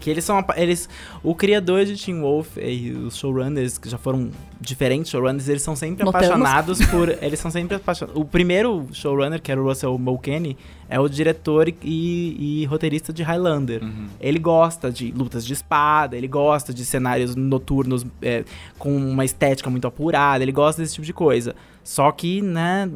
[0.01, 0.43] Que eles são.
[0.57, 0.89] Eles,
[1.23, 5.75] o criador de Teen Wolf e os showrunners, que já foram diferentes showrunners, eles são
[5.75, 6.27] sempre Notamos.
[6.27, 7.09] apaixonados por.
[7.21, 8.19] Eles são sempre apaixonados.
[8.19, 10.57] O primeiro showrunner, que era o Russell Mulcahy,
[10.89, 11.75] é o diretor e,
[12.61, 13.83] e roteirista de Highlander.
[13.83, 14.07] Uhum.
[14.19, 18.43] Ele gosta de lutas de espada, ele gosta de cenários noturnos é,
[18.77, 21.55] com uma estética muito apurada, ele gosta desse tipo de coisa.
[21.83, 22.89] Só que, né.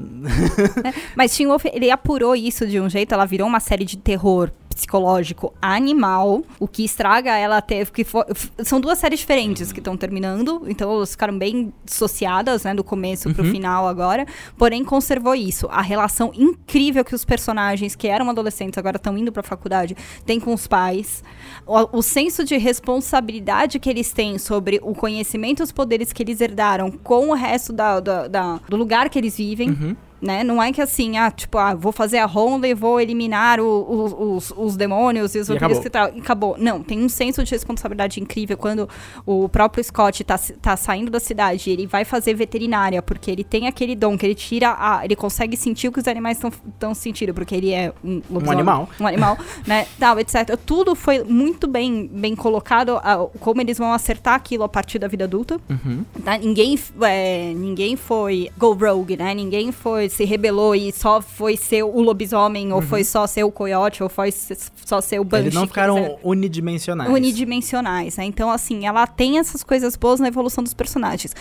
[1.16, 4.52] Mas Teen Wolf, ele apurou isso de um jeito, ela virou uma série de terror
[4.76, 9.80] psicológico animal, o que estraga ela teve que fo- f- são duas séries diferentes que
[9.80, 14.26] estão terminando, então elas ficaram bem dissociadas, né, do começo pro final agora,
[14.58, 19.32] porém conservou isso, a relação incrível que os personagens que eram adolescentes agora estão indo
[19.32, 19.96] pra faculdade
[20.26, 21.24] têm com os pais,
[21.66, 26.22] o, o senso de responsabilidade que eles têm sobre o conhecimento e os poderes que
[26.22, 29.96] eles herdaram com o resto da, da- da- do lugar que eles vivem, Uhum.
[30.22, 30.44] Né?
[30.44, 33.66] Não é que assim, ah, tipo, ah, vou fazer a ronda e vou eliminar o-
[33.66, 36.10] o- os, os demônios e os E vampiros que tal.
[36.16, 36.56] E acabou.
[36.58, 38.88] Não, tem um senso de responsabilidade incrível quando
[39.26, 43.44] o próprio Scott tá, tá saindo da cidade e ele vai fazer veterinária, porque ele
[43.44, 45.02] tem aquele dom que ele tira a.
[45.06, 48.90] Ele consegue sentir o que os animais estão sentindo, porque ele é um lobisomem, animal.
[49.00, 49.38] Um animal,
[49.68, 49.86] né?
[50.00, 50.58] Tal, etc.
[50.66, 55.08] Tudo foi muito bem, bem colocado, a- como eles vão acertar aquilo a partir da
[55.08, 55.60] vida adulta.
[55.70, 56.04] Uhum.
[56.24, 56.38] Tá?
[56.38, 59.34] Ninguém, é, ninguém foi go rogue, né?
[59.34, 63.52] Ninguém foi se rebelou e só foi ser o lobisomem, ou foi só ser o
[63.52, 65.46] coiote, ou foi só ser o banshee.
[65.46, 67.12] Eles não ficaram unidimensionais.
[67.12, 68.24] unidimensionais, né?
[68.24, 71.36] Então, assim, ela tem essas coisas boas na evolução dos personagens.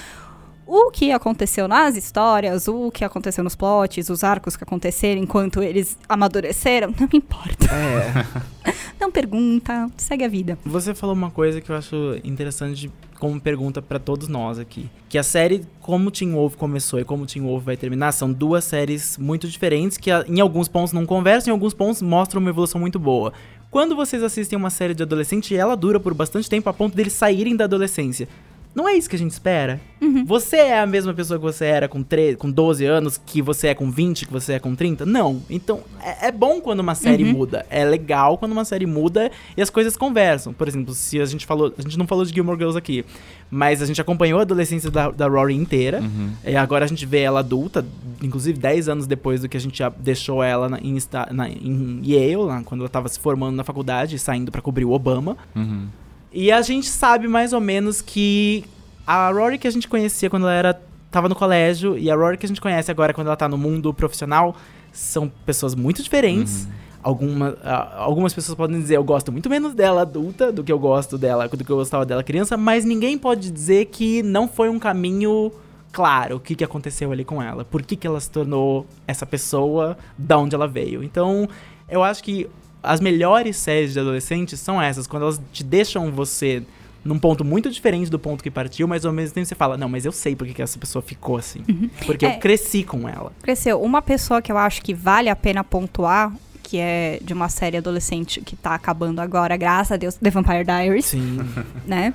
[0.66, 5.62] O que aconteceu nas histórias, o que aconteceu nos plots, os arcos que aconteceram enquanto
[5.62, 7.66] eles amadureceram, não me importa.
[7.66, 8.74] É.
[8.98, 10.58] Não pergunta, segue a vida.
[10.64, 14.88] Você falou uma coisa que eu acho interessante como pergunta pra todos nós aqui.
[15.08, 18.64] Que a série, como Teen Wolf começou e como Teen Wolf vai terminar, são duas
[18.64, 22.80] séries muito diferentes que em alguns pontos não conversam, em alguns pontos mostram uma evolução
[22.80, 23.32] muito boa.
[23.70, 26.96] Quando vocês assistem uma série de adolescente e ela dura por bastante tempo a ponto
[26.96, 28.28] deles saírem da adolescência,
[28.74, 29.80] não é isso que a gente espera?
[30.26, 33.68] Você é a mesma pessoa que você era com, 13, com 12 anos, que você
[33.68, 35.06] é com 20, que você é com 30?
[35.06, 35.40] Não.
[35.48, 37.64] Então, é, é bom quando uma série muda.
[37.70, 40.52] É legal quando uma série muda e as coisas conversam.
[40.52, 41.72] Por exemplo, se a gente falou.
[41.78, 43.02] A gente não falou de Gilmore Girls aqui,
[43.50, 46.00] mas a gente acompanhou a adolescência da, da Rory inteira.
[46.00, 46.30] Uhum.
[46.44, 47.82] E agora a gente vê ela adulta,
[48.22, 50.98] inclusive 10 anos depois do que a gente já deixou ela na- em,
[51.32, 54.90] na- em Yale, lá, quando ela tava se formando na faculdade, saindo pra cobrir o
[54.92, 55.36] Obama.
[55.56, 55.86] Uhum.
[56.34, 58.64] E a gente sabe mais ou menos que
[59.06, 62.36] a Rory que a gente conhecia quando ela era, tava no colégio e a Rory
[62.36, 64.56] que a gente conhece agora quando ela tá no mundo profissional
[64.92, 66.66] são pessoas muito diferentes.
[67.00, 70.78] Alguma, ah, algumas pessoas podem dizer eu gosto muito menos dela adulta do que eu
[70.78, 74.68] gosto dela, do que eu gostava dela criança, mas ninguém pode dizer que não foi
[74.68, 75.52] um caminho
[75.92, 79.24] claro o que, que aconteceu ali com ela, por que, que ela se tornou essa
[79.24, 81.04] pessoa, da onde ela veio.
[81.04, 81.48] Então,
[81.88, 82.48] eu acho que
[82.84, 86.62] as melhores séries de adolescentes são essas, quando elas te deixam você
[87.04, 89.88] num ponto muito diferente do ponto que partiu, mas ao mesmo tempo você fala, não,
[89.88, 91.62] mas eu sei por que essa pessoa ficou assim.
[92.06, 92.36] Porque É.
[92.36, 93.30] eu cresci com ela.
[93.42, 93.80] Cresceu.
[93.82, 96.32] Uma pessoa que eu acho que vale a pena pontuar,
[96.62, 100.64] que é de uma série adolescente que tá acabando agora, graças a Deus, The Vampire
[100.64, 101.40] Diaries, Sim,
[101.86, 102.14] né?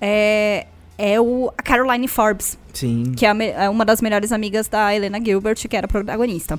[0.00, 3.12] É, é o, a Caroline Forbes, sim.
[3.16, 6.58] que é, a é uma das melhores amigas da Helena Gilbert, que era protagonista.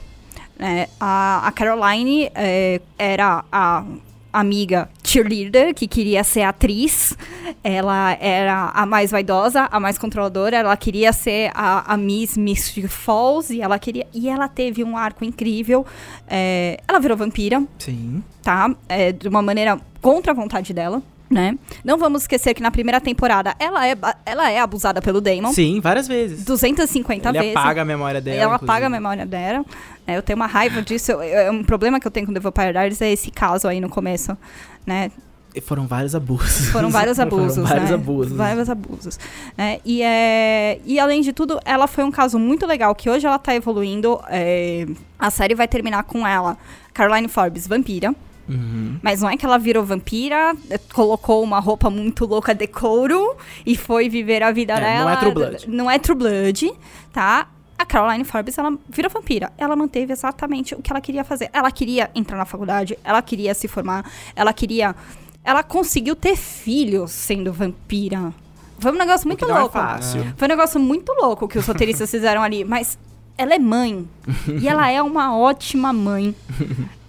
[0.62, 3.84] É, a, a Caroline é, era a
[4.32, 7.18] amiga cheerleader, que queria ser atriz.
[7.64, 10.58] Ela era a mais vaidosa, a mais controladora.
[10.58, 13.54] Ela queria ser a, a Miss Mystic Falls.
[13.54, 14.08] E ela queria.
[14.14, 15.86] E ela teve um arco incrível.
[16.28, 18.24] É, ela virou vampira, Sim.
[18.42, 18.74] tá?
[18.88, 21.02] É, de uma maneira contra a vontade dela.
[21.32, 21.58] Né?
[21.82, 25.54] Não vamos esquecer que na primeira temporada ela é, ela é abusada pelo Damon.
[25.54, 26.44] Sim, várias vezes.
[26.44, 27.56] 250 Ele vezes.
[27.56, 28.36] apaga a memória dela.
[28.36, 28.70] Ela inclusive.
[28.70, 29.66] apaga a memória dela.
[30.06, 31.10] É, eu tenho uma raiva disso.
[31.14, 33.80] eu- eu- um problema que eu tenho com The Vampire Diaries é esse caso aí
[33.80, 34.38] no começo,
[34.86, 35.10] né?
[35.56, 36.68] E Foram vários abusos.
[36.70, 37.96] Foram vários abusos, Foram vários né?
[37.96, 38.34] abusos.
[38.38, 39.20] Vários abusos.
[39.58, 39.80] né?
[39.86, 43.40] E, é, e além de tudo, ela foi um caso muito legal, que hoje ela
[43.40, 44.20] tá evoluindo.
[44.30, 44.86] é,
[45.18, 46.58] a série vai terminar com ela,
[46.94, 48.14] Caroline Forbes, vampira.
[48.52, 49.00] Uhum.
[49.02, 53.36] Mas não é que ela virou vampira, é, colocou uma roupa muito louca de couro
[53.66, 55.14] e foi viver a vida É, não dela.
[55.14, 55.70] é True Blood.
[55.70, 56.72] Não é True Blood,
[57.14, 57.48] tá?
[57.78, 59.52] A Caroline Forbes, ela virou vampira.
[59.58, 61.50] Ela manteve exatamente o que ela queria fazer.
[61.52, 64.96] Ela queria entrar na faculdade, ela queria se formar, ela queria...
[65.44, 68.32] Ela conseguiu ter filhos sendo vampira.
[68.78, 69.74] Foi um negócio muito não é louco.
[69.74, 70.24] fácil.
[70.38, 72.98] Foi um negócio muito louco que os roteiristas fizeram ali, mas
[73.36, 74.08] ela é mãe.
[74.62, 76.36] e ela é uma ótima mãe.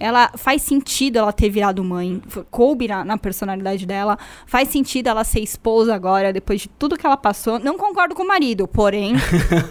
[0.03, 2.21] Ela faz sentido ela ter virado mãe.
[2.51, 4.19] Coube na, na personalidade dela.
[4.45, 7.57] Faz sentido ela ser esposa agora, depois de tudo que ela passou.
[7.57, 9.13] Não concordo com o marido, porém.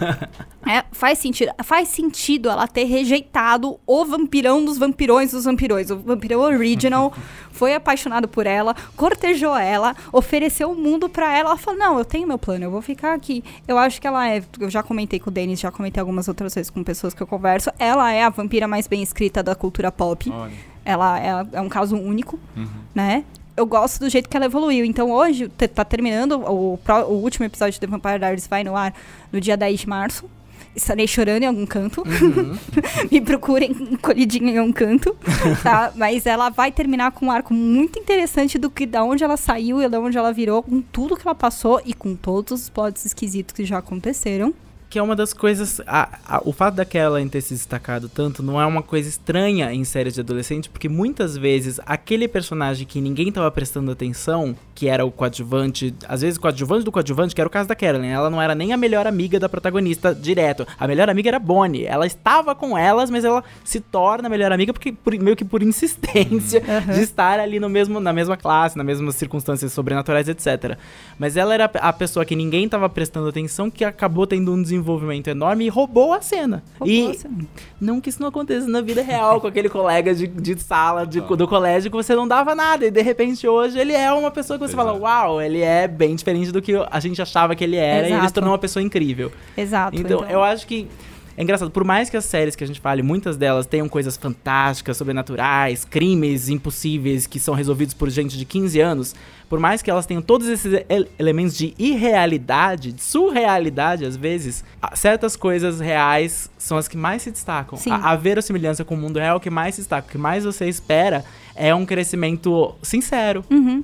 [0.65, 1.51] é, faz sentido.
[1.63, 5.91] Faz sentido ela ter rejeitado o vampirão dos vampirões dos vampirões.
[5.91, 7.13] O vampirão original
[7.51, 11.49] foi apaixonado por ela, cortejou ela, ofereceu o mundo pra ela.
[11.49, 13.43] Ela falou: Não, eu tenho meu plano, eu vou ficar aqui.
[13.67, 14.41] Eu acho que ela é.
[14.59, 17.27] Eu já comentei com o Denis, já comentei algumas outras vezes com pessoas que eu
[17.27, 17.69] converso.
[17.77, 20.22] Ela é a vampira mais bem escrita da cultura pop.
[20.31, 20.53] Olha.
[20.85, 22.67] Ela é, é um caso único, Uhum.
[22.93, 23.23] né?
[23.55, 24.83] Eu gosto do jeito que ela evoluiu.
[24.83, 28.93] Então hoje tá terminando, o, o último episódio de The Vampire Diaries vai no ar
[29.31, 30.29] no dia 10 de março.
[30.75, 32.01] Estarei chorando em algum canto.
[32.01, 32.57] Uhum.
[33.11, 35.15] Me procurem encolhidinha em um canto,
[35.61, 35.93] tá?
[35.95, 39.79] Mas ela vai terminar com um arco muito interessante do que da onde ela saiu
[39.83, 43.05] e da onde ela virou, com tudo que ela passou e com todos os plots
[43.05, 44.51] esquisitos que já aconteceram.
[44.93, 45.81] Que é uma das coisas.
[45.87, 49.73] a- a- o fato da Caroline ter se destacado tanto não é uma coisa estranha
[49.73, 54.87] em séries de adolescente, porque muitas vezes aquele personagem que ninguém tava prestando atenção, que
[54.87, 58.09] era o coadjuvante, às vezes o coadjuvante do coadjuvante, que era o caso da Caroline,
[58.13, 60.67] ela não era nem a melhor amiga da protagonista direto.
[60.79, 61.85] A melhor amiga era a Bonnie.
[61.87, 65.43] Ela estava com elas, mas ela se torna a melhor amiga porque por- meio que
[65.45, 66.61] por insistência
[66.93, 70.77] de estar ali no mesmo, na mesma classe, nas mesmas circunstâncias sobrenaturais, etc.
[71.17, 74.82] Mas ela era a pessoa que ninguém tava prestando atenção, que acabou tendo um desenvolvimento
[75.29, 76.63] enorme e roubou a cena.
[76.79, 77.37] Roubou e a cena.
[77.79, 81.21] não que isso não aconteça na vida real, com aquele colega de, de sala de-
[81.21, 82.85] do colégio que você não dava nada.
[82.85, 85.87] E de repente hoje ele é uma pessoa que você Pois fala, uau, ele é
[85.87, 88.03] bem diferente do que a gente achava que ele era.
[88.03, 88.33] E ele se Exato.
[88.33, 89.31] tornou uma pessoa incrível.
[89.57, 89.99] Exato.
[89.99, 90.87] Então, eu acho que
[91.35, 94.15] é engraçado, por mais que as séries que a gente fale, muitas delas tenham coisas
[94.15, 99.15] fantásticas, sobrenaturais, crimes impossíveis que são resolvidos por gente de 15 anos,
[99.49, 104.63] por mais que elas tenham todos esses ele- elementos de irrealidade, de surrealidade às vezes,
[104.93, 107.77] certas coisas reais são as que mais se destacam.
[107.77, 107.91] Sim.
[107.91, 110.07] A, a verossimilhança com o mundo real é o que mais se destaca.
[110.07, 111.23] O que mais você espera
[111.55, 113.43] é um crescimento sincero.
[113.49, 113.83] Uhum.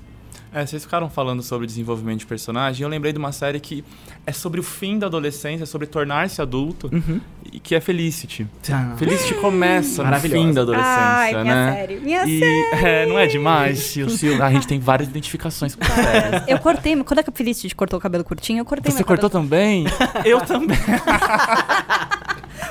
[0.52, 2.82] É, vocês ficaram falando sobre desenvolvimento de personagem.
[2.82, 3.84] e Eu lembrei de uma série que
[4.26, 7.22] é sobre o fim da adolescência, é sobre tornar-se adulto, Uhum.
[7.54, 8.48] e que é Felicity.
[8.72, 8.96] Ah.
[8.98, 11.74] Felicity começa no fim da adolescência, Ai, minha né?
[11.76, 12.42] série, minha e,
[12.74, 14.42] É, não é demais, Sil, Sil?
[14.44, 16.44] A gente tem várias identificações com séries.
[16.48, 19.48] Eu cortei, quando a Felicity cortou o cabelo curtinho, eu cortei Você meu cortou cabelo.
[19.50, 19.86] também?
[20.26, 20.78] Eu também.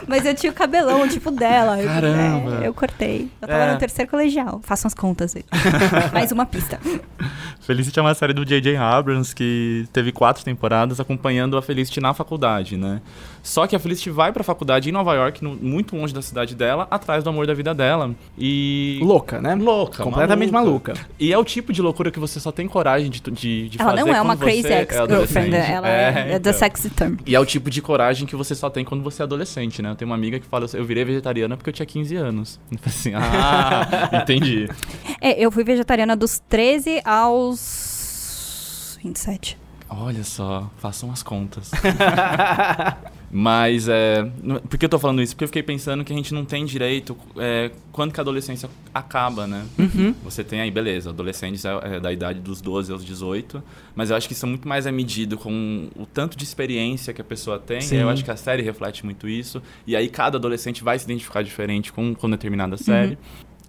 [0.06, 1.80] Mas eu tinha o cabelão, tipo dela.
[1.80, 2.64] Eu- Caramba.
[2.64, 3.28] é, eu cortei.
[3.40, 3.72] Eu tava É.
[3.72, 4.60] no terceiro colegial.
[4.62, 5.44] Façam as contas aí.
[6.12, 6.78] Mais uma pista.
[7.60, 8.76] Felicity é uma série do J.J.
[8.76, 13.00] Abrams que teve quatro temporadas acompanhando a Felicity na faculdade, né?
[13.42, 16.54] Só que a Felicity vai pra faculdade em Nova York, no- muito longe da cidade
[16.54, 18.10] dela, atrás do amor da vida dela.
[18.36, 18.98] E.
[19.02, 19.54] Louca, né?
[19.54, 20.94] Louca, Completamente maluca.
[21.18, 23.90] E é o tipo de loucura que você só tem coragem de, de, de Ela
[23.92, 25.12] fazer não é uma crazy é ex-girlfriend.
[25.12, 25.54] adolescente.
[25.54, 26.52] ela é, é the então.
[26.52, 27.16] sexy term.
[27.26, 29.90] E é o tipo de coragem que você só tem quando você é adolescente, né?
[29.90, 32.58] Eu tenho uma amiga que fala, eu virei vegetariana porque eu tinha 15 anos.
[32.70, 34.68] Eu falei assim, ah, entendi.
[35.20, 39.58] É, eu fui vegetariana dos 13 aos 27.
[39.90, 41.70] Olha só, façam as contas.
[43.30, 44.24] Mas é.
[44.68, 45.34] Por que eu tô falando isso?
[45.34, 48.70] Porque eu fiquei pensando que a gente não tem direito é, quando que a adolescência
[48.92, 49.66] acaba, né?
[49.78, 50.14] Uhum.
[50.24, 53.62] Você tem aí, beleza, adolescentes é, é da idade dos 12 aos 18,
[53.94, 57.20] mas eu acho que isso muito mais é medido com o tanto de experiência que
[57.20, 57.80] a pessoa tem.
[57.82, 57.96] Sim.
[57.96, 59.62] E eu acho que a série reflete muito isso.
[59.86, 63.18] E aí cada adolescente vai se identificar diferente com, com determinada série.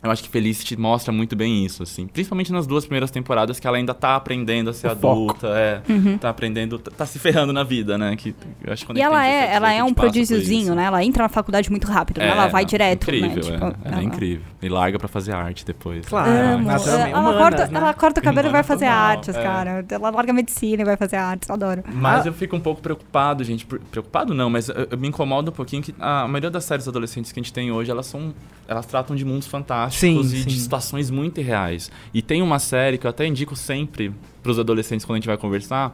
[0.01, 2.07] Eu acho que Felicity mostra muito bem isso, assim.
[2.07, 5.07] Principalmente nas duas primeiras temporadas, que ela ainda tá aprendendo a ser O foco.
[5.31, 5.81] adulta, é,
[6.21, 8.15] tá aprendendo, tá, tá se ferrando na vida, né?
[8.15, 8.33] Que
[8.63, 10.75] eu acho que E a gente ela é, 17, ela é 18, um prodígiozinho, isso.
[10.75, 10.83] né?
[10.85, 12.27] Ela entra na faculdade muito rápido, né?
[12.27, 13.41] É, Ela vai não, direto, incrível, né?
[13.41, 14.45] Tipo, é, ela é incrível.
[14.61, 16.05] E larga pra fazer arte depois.
[16.05, 16.69] Claro, Amo.
[16.71, 17.77] Ela, Humanas, corta, né?
[17.77, 19.43] ela corta o cabelo e vai fazer total, artes, é.
[19.43, 19.85] cara.
[19.89, 21.83] Ela larga medicina e vai fazer artes, eu adoro.
[21.93, 23.65] Mas Ah, eu fico um pouco preocupado, gente.
[23.65, 27.33] Preocupado não, mas eu, eu me incomoda um pouquinho que a maioria das séries adolescentes
[27.33, 28.33] que a gente tem hoje, elas são.
[28.67, 30.49] Elas tratam de mundos fantásticos Sim, e de sim.
[30.49, 31.91] situações muito irreais.
[32.13, 35.37] E tem uma série que eu até indico sempre pros adolescentes quando a gente vai
[35.37, 35.93] conversar,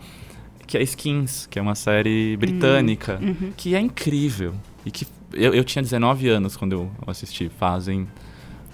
[0.66, 3.52] que é Skins, que é uma série britânica, uhum.
[3.56, 4.54] que é incrível.
[4.86, 8.08] E que eu, eu tinha 19 anos quando eu assisti, fazem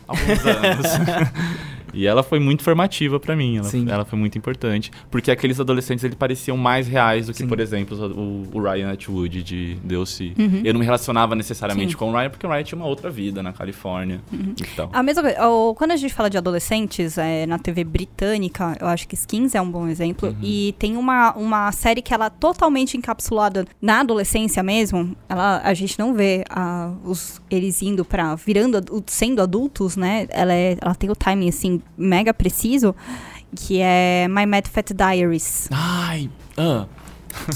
[0.07, 0.85] alguns anos.
[1.93, 4.91] E ela foi muito formativa pra mim, ela, ela foi muito importante.
[5.09, 7.47] Porque aqueles adolescentes, eles pareciam mais reais do que, Sim.
[7.47, 10.33] por exemplo, o, o Ryan Atwood de DLC.
[10.37, 10.61] Uhum.
[10.63, 11.97] Eu não me relacionava necessariamente Sim.
[11.97, 14.89] com o Ryan, porque o Ryan tinha uma outra vida na Califórnia e tal.
[14.93, 15.37] A mesma coisa,
[15.75, 19.61] quando a gente fala de adolescentes é, na TV britânica, eu acho que Skins é
[19.61, 20.29] um bom exemplo.
[20.29, 20.35] Uhum.
[20.41, 25.15] E tem uma, uma série que ela é totalmente encapsulada na adolescência mesmo.
[25.27, 28.35] Ela, a gente não vê ah, os, eles indo pra.
[28.35, 30.27] virando, sendo adultos, né?
[30.29, 32.95] Ela, é, ela tem o timing assim, mega preciso.
[33.55, 35.67] Que é My Mad Fat Diaries.
[35.71, 36.85] Ai, ah,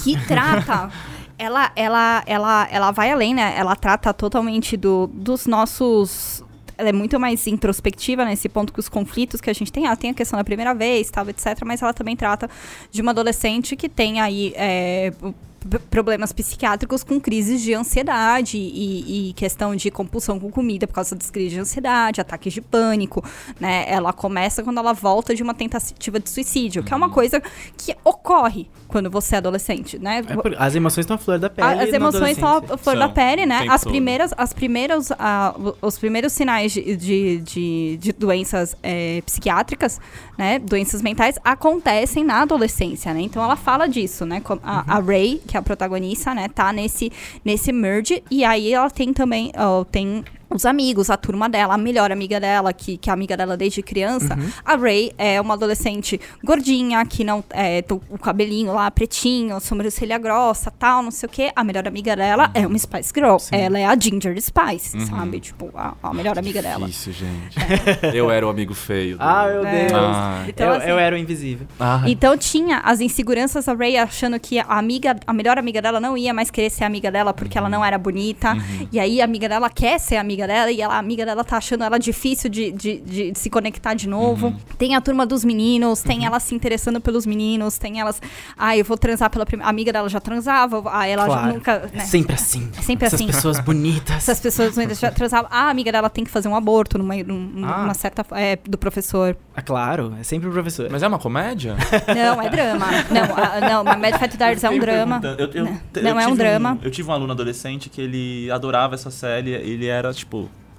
[0.03, 0.89] que trata.
[1.38, 3.55] Ela, ela, ela, ela vai além, né?
[3.57, 6.41] Ela trata totalmente do, dos nossos.
[6.78, 9.86] Ela é muito mais introspectiva nesse ponto que os conflitos que a gente tem.
[9.86, 11.61] Ela tem a questão da primeira vez, tal, etc.
[11.65, 12.49] Mas ela também trata
[12.89, 14.53] de uma adolescente que tem aí.
[14.55, 15.11] é,
[15.89, 21.16] problemas psiquiátricos com crises de ansiedade e, e questão de compulsão com comida por causa
[21.16, 23.24] das crises de ansiedade, ataques de pânico,
[23.59, 23.86] né?
[23.88, 27.41] Ela começa quando ela volta de uma tentativa de suicídio, que é uma coisa
[27.78, 30.20] que ocorre quando você é adolescente, né?
[30.20, 31.68] É as emoções estão à flor da pele.
[31.68, 33.66] A- As emoções estão à flor da pele, né?
[33.74, 39.99] As primeiras, as primeiras, ah, os primeiros sinais de, de, de- de doenças eh, psiquiátricas,
[40.38, 40.59] né?
[40.59, 43.22] Doenças mentais, acontecem na adolescência, né?
[43.22, 44.41] Então ela fala disso, né?
[44.63, 46.47] A, a Ray, que é a protagonista, né?
[46.47, 47.12] Tá nesse,
[47.43, 48.24] nesse merge.
[48.30, 50.24] E aí ela tem também, ó, tem
[50.56, 53.82] os amigos, a turma dela, a melhor amiga dela, que, que é amiga dela desde
[53.82, 54.38] criança.
[54.64, 60.72] A Ray é uma adolescente gordinha, que não é o cabelinho lá pretinho, sobrancelha grossa,
[60.72, 61.51] tal, não sei o quê.
[61.56, 63.38] A melhor amiga dela é uma Spice Girl.
[63.51, 65.39] Ela é a Ginger Spice, sabe?
[65.39, 66.86] Tipo, a, a melhor amiga dela.
[66.88, 67.58] Difícil, gente.
[68.16, 69.18] eu era o amigo feio.
[69.18, 69.86] do- Ah, meu É.
[69.88, 69.93] Deus.
[69.95, 70.43] Ah.
[70.47, 71.68] Então, eu, assim- eu era o invisível.
[71.80, 75.99] Ah, Então tinha as inseguranças da Ray achando que a amiga, a melhor amiga dela
[75.99, 78.56] não ia mais querer ser amiga dela porque ela não era bonita.
[78.91, 81.57] E aí a amiga dela quer ser amiga dela e ela, a amiga dela tá
[81.57, 84.53] achando ela difícil de, de, de se conectar de novo.
[84.77, 88.21] Tem a turma dos meninos, tem ela se interessando pelos meninos, tem elas.
[88.57, 89.67] Ah, eu vou transar pela primeira.
[89.67, 91.53] A amiga dela já transava, ah, ela já Claro.
[91.53, 91.89] nunca.
[91.93, 92.05] É Né?
[92.05, 92.69] sempre assim.
[92.77, 93.27] É sempre Essas assim.
[93.31, 94.15] pessoas bonitas.
[94.17, 95.47] Essas pessoas ainda já transavam.
[95.51, 97.81] Ah, a amiga dela tem que fazer um aborto numa, num- Ah.
[97.81, 98.25] numa certa.
[98.31, 99.35] É, do professor.
[99.55, 100.89] Ah, claro, é sempre o professor.
[100.91, 101.75] Mas é uma comédia?
[102.15, 102.85] Não, é drama.
[103.09, 105.21] Não, a- não, mas Mad Fat Diaries é um drama.
[105.37, 106.77] Eu- eu- Não, eu não é um drama.
[106.81, 109.51] eu tive um aluno adolescente que ele adorava essa série.
[109.51, 110.24] Ele era, tipo,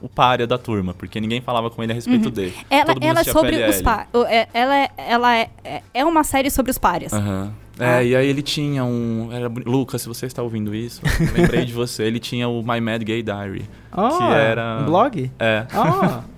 [0.00, 2.52] o párea da turma, porque ninguém falava com ele a respeito dele.
[2.56, 2.64] Uhum.
[2.70, 3.70] Ela, Todo mundo ela é sobre PLL.
[3.70, 4.08] os párias.
[4.52, 7.12] Ela, é, ela é, é- é uma série sobre os párias.
[7.12, 7.52] Aham.
[7.78, 8.02] É, Ah.
[8.02, 9.28] e aí ele tinha um.
[9.32, 11.00] Era, Lucas, se você está ouvindo isso,
[11.36, 12.04] lembrei de você.
[12.04, 13.64] Ele tinha o My Mad Gay Diary.
[13.92, 15.30] Ah, que era- Um blog?
[15.38, 15.66] É.
[15.74, 16.22] Ah,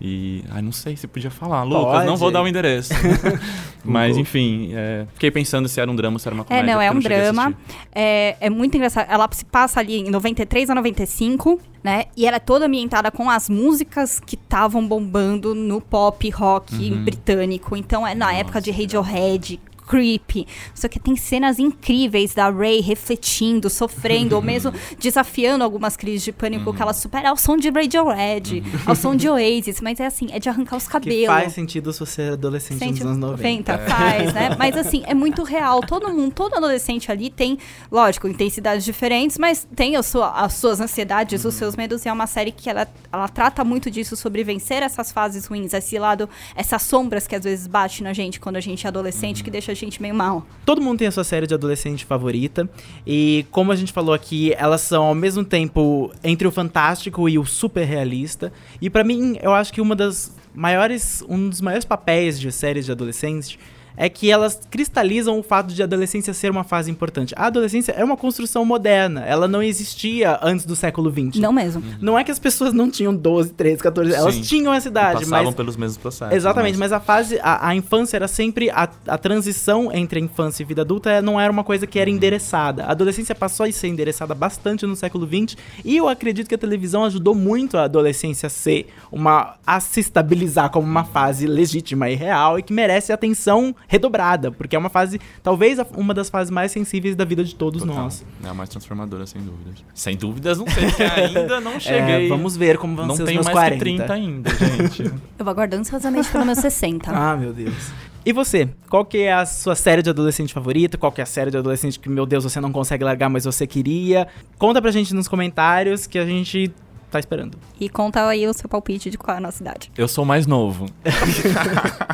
[0.00, 0.44] E.
[0.50, 1.62] Ai, não sei se podia falar.
[1.64, 2.92] Lucas, não vou dar o endereço.
[3.84, 6.74] Mas, enfim, é, fiquei pensando se era um drama ou se era uma É, comédia.
[6.74, 7.54] não, é um drama.
[7.94, 9.06] É, é muito engraçado.
[9.10, 12.04] Ela se passa ali em 93 a 95, né?
[12.16, 17.04] E ela é toda ambientada com as músicas que estavam bombando no pop rock Uhum.
[17.04, 17.76] britânico.
[17.76, 19.60] Então é na Nossa, época de Radiohead.
[19.88, 20.46] Creepy.
[20.74, 26.32] Só que tem cenas incríveis da Ray refletindo, sofrendo, ou mesmo desafiando algumas crises de
[26.32, 29.80] pânico que ela supera ao som de Radiohead, ao som de Oasis.
[29.80, 31.26] Mas é assim, é de arrancar os que cabelos.
[31.26, 33.78] faz sentido se você é adolescente Sente nos anos 90.
[33.78, 34.56] faz, né?
[34.58, 35.80] Mas assim, é muito real.
[35.80, 37.58] Todo mundo, todo adolescente ali tem,
[37.90, 42.04] lógico, intensidades diferentes, mas tem a sua- as suas ansiedades, os seus medos.
[42.04, 45.72] E é uma série que ela, ela trata muito disso, sobre vencer essas fases ruins,
[45.72, 49.42] esse lado, essas sombras que às vezes bate na gente quando a gente é adolescente,
[49.42, 50.46] que deixa a gente meio mal.
[50.64, 52.68] Todo mundo tem a sua série de adolescente favorita.
[53.06, 57.38] E como a gente falou aqui, elas são ao mesmo tempo entre o fantástico e
[57.38, 58.52] o super realista.
[58.80, 62.84] E pra mim, eu acho que uma das maiores, um dos maiores papéis de séries
[62.84, 63.58] de adolescente
[63.98, 67.34] é que elas cristalizam o fato de a adolescência ser uma fase importante.
[67.36, 71.40] A adolescência é uma construção moderna, ela não existia antes do século XX.
[71.40, 71.82] Não mesmo.
[72.00, 74.42] Não é que as pessoas não tinham 12, 13, 14, elas Sim.
[74.42, 76.34] tinham essa idade, Passavam mas pelos mesmos processos.
[76.34, 80.62] Exatamente, mas a fase, a, a infância era sempre, a, a transição entre a infância
[80.62, 82.84] e vida adulta é- não era uma coisa que era endereçada.
[82.84, 86.58] A adolescência passou a ser endereçada bastante no século XX e eu acredito que a
[86.58, 92.08] televisão ajudou muito a adolescência a ser uma, a se estabilizar como uma fase legítima
[92.08, 96.50] e real e que merece atenção redobrada, porque é uma fase, talvez uma das fases
[96.50, 97.96] mais sensíveis da vida de todos Total.
[98.04, 98.24] nós.
[98.44, 99.82] É a mais transformadora, sem dúvidas.
[99.94, 102.26] Sem dúvidas, não sei, porque ainda não cheguei.
[102.26, 103.74] É, vamos ver como vão não ser os tenho meus mais 40.
[103.76, 105.02] que 30 ainda, gente.
[105.38, 107.10] Eu vou aguardando ansiosamente pelo meu 60.
[107.18, 107.90] Ah, meu Deus.
[108.24, 108.68] E você?
[108.90, 110.98] Qual que é a sua série de adolescente favorita?
[110.98, 113.44] Qual que é a série de adolescente que, meu Deus, você não consegue largar, mas
[113.44, 114.28] você queria?
[114.58, 116.70] Conta pra gente nos comentários que a gente
[117.10, 117.56] tá esperando.
[117.80, 119.90] E conta aí o seu palpite de qual é a nossa idade.
[119.96, 120.86] Eu sou mais novo.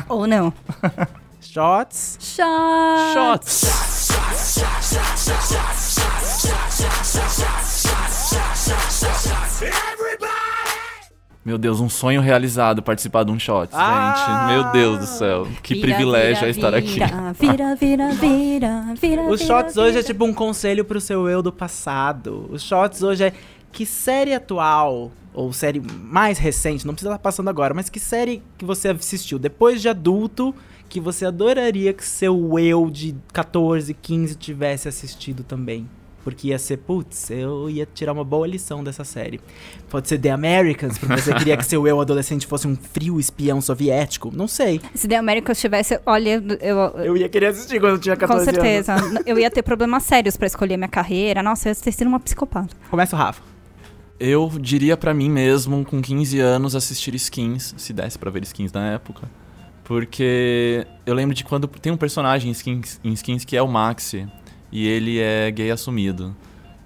[0.07, 0.53] Ou não.
[1.51, 2.17] Shots.
[2.19, 3.13] Shot.
[3.13, 4.65] Shots!
[11.45, 14.47] Meu Deus, um sonho realizado participar de um shot, Ah!
[14.47, 14.53] gente.
[14.55, 15.47] Meu Deus do céu.
[15.61, 16.93] Que Vira, privilégio vira, é estar aqui.
[16.93, 19.21] vira, Vira, vira, vira, vira.
[19.29, 22.47] Os vira, shots hoje é tipo um conselho pro seu eu do passado.
[22.51, 23.33] Os shots hoje é
[23.71, 28.41] que série atual ou série mais recente, não precisa estar passando agora, mas que série
[28.57, 30.55] que você assistiu depois de adulto
[30.95, 35.89] que você adoraria que seu eu de 14, 15 tivesse assistido também?
[36.23, 39.41] Porque ia ser, putz, eu ia tirar uma boa lição dessa série.
[39.89, 43.59] Pode ser The Americans, porque você queria que seu eu adolescente fosse um frio espião
[43.59, 44.31] soviético.
[44.33, 44.79] Não sei.
[44.93, 45.99] Se The Americans tivesse.
[46.05, 46.77] Olha, eu.
[47.03, 48.85] Eu ia querer assistir quando eu tinha 14 Com anos.
[48.85, 48.95] certeza.
[49.25, 51.43] Eu ia ter problemas sérios pra escolher minha carreira.
[51.43, 52.73] Nossa, eu ia ter sido uma psicopata.
[52.89, 53.41] Começa o Rafa.
[54.17, 58.71] Eu diria pra mim mesmo, com 15 anos, assistir skins, se desse pra ver skins
[58.71, 59.29] na época.
[59.85, 63.67] Porque eu lembro de quando tem um personagem em skins, em skins que é o
[63.67, 64.27] Maxi,
[64.71, 66.35] e ele é gay assumido.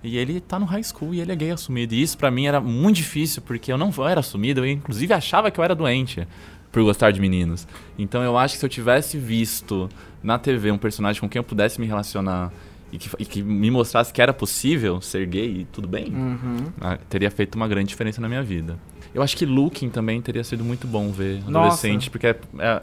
[0.03, 1.95] E ele tá no high school e ele é gay assumido.
[1.95, 5.49] E isso pra mim era muito difícil, porque eu não era assumido, eu inclusive achava
[5.49, 6.27] que eu era doente
[6.71, 7.65] por gostar de meninos.
[7.97, 9.89] Então eu acho que se eu tivesse visto
[10.21, 12.51] na TV um personagem com quem eu pudesse me relacionar
[12.91, 16.13] e que, e que me mostrasse que era possível ser gay e tudo bem,
[16.81, 18.77] ah, teria feito uma grande diferença na minha vida.
[19.13, 21.57] Eu acho que Looking também teria sido muito bom ver Nossa.
[21.59, 22.81] adolescente, porque é, é-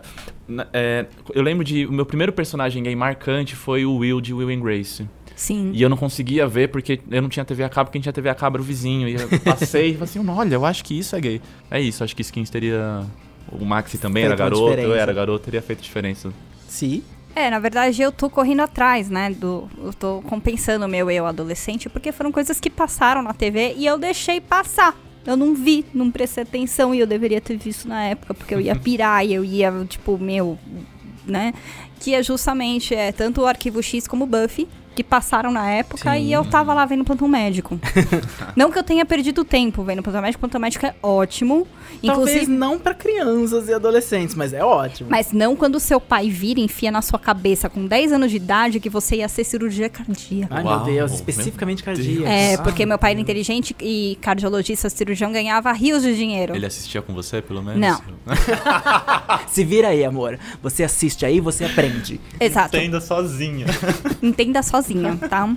[0.73, 4.49] é, eu lembro de o meu primeiro personagem gay marcante foi o Will de Will
[4.49, 5.07] and Grace.
[5.37, 5.71] Sim.
[5.75, 8.29] E eu não conseguia ver porque eu não tinha TV a cabo, quem tinha TV
[8.29, 9.07] a cabo era o vizinho.
[9.09, 11.41] E eu passei e falei assim, olha, eu acho que isso é gay.
[11.71, 13.05] É isso, acho que Skins teria.
[13.53, 16.33] O Maxi também Feito era garoto, eu era garoto, teria feito diferença.
[16.67, 17.03] Sim.
[17.37, 19.29] É, na verdade eu tô correndo atrás, né?
[19.29, 23.75] Do, eu tô compensando o meu eu adolescente, porque foram coisas que passaram na TV
[23.77, 24.97] e eu deixei passar.
[25.27, 28.61] Eu não vi, não prestei atenção e eu deveria ter visto na época, porque eu
[28.61, 30.59] ia pirar e eu ia, tipo, meu,
[31.27, 31.53] né?
[32.01, 34.67] Que é justamente é, tanto o Arquivo X como o Buffy,
[34.97, 36.25] que passaram na época Sim.
[36.25, 37.79] e eu tava lá vendo Plantão Médico.
[38.57, 41.69] não que eu tenha perdido tempo vendo Plantão Médico, Plantão Médico é ótimo.
[42.05, 45.11] Talvez Inclusive, não pra crianças e adolescentes, mas é ótimo.
[45.11, 48.37] mas não quando seu pai vira e enfia na sua cabeça com 10 anos de
[48.39, 50.55] idade que você ia ser cirurgia cardíaca.
[50.55, 51.97] Ai, Uau, meu Deus, especificamente Deus.
[51.99, 52.27] cardíaco.
[52.27, 56.55] É, Ah, porque meu pai era inteligente e cardiologista cirurgião ganhava rios de dinheiro.
[56.57, 57.81] Ele assistia com você, pelo menos?
[57.81, 58.01] Não.
[59.47, 60.39] Se vira aí, amor.
[60.63, 62.21] Você assiste aí, você aprende.
[62.41, 62.77] Exato.
[62.77, 63.67] Entenda sozinha.
[64.23, 64.86] Entenda sozinha,
[65.29, 65.57] tá?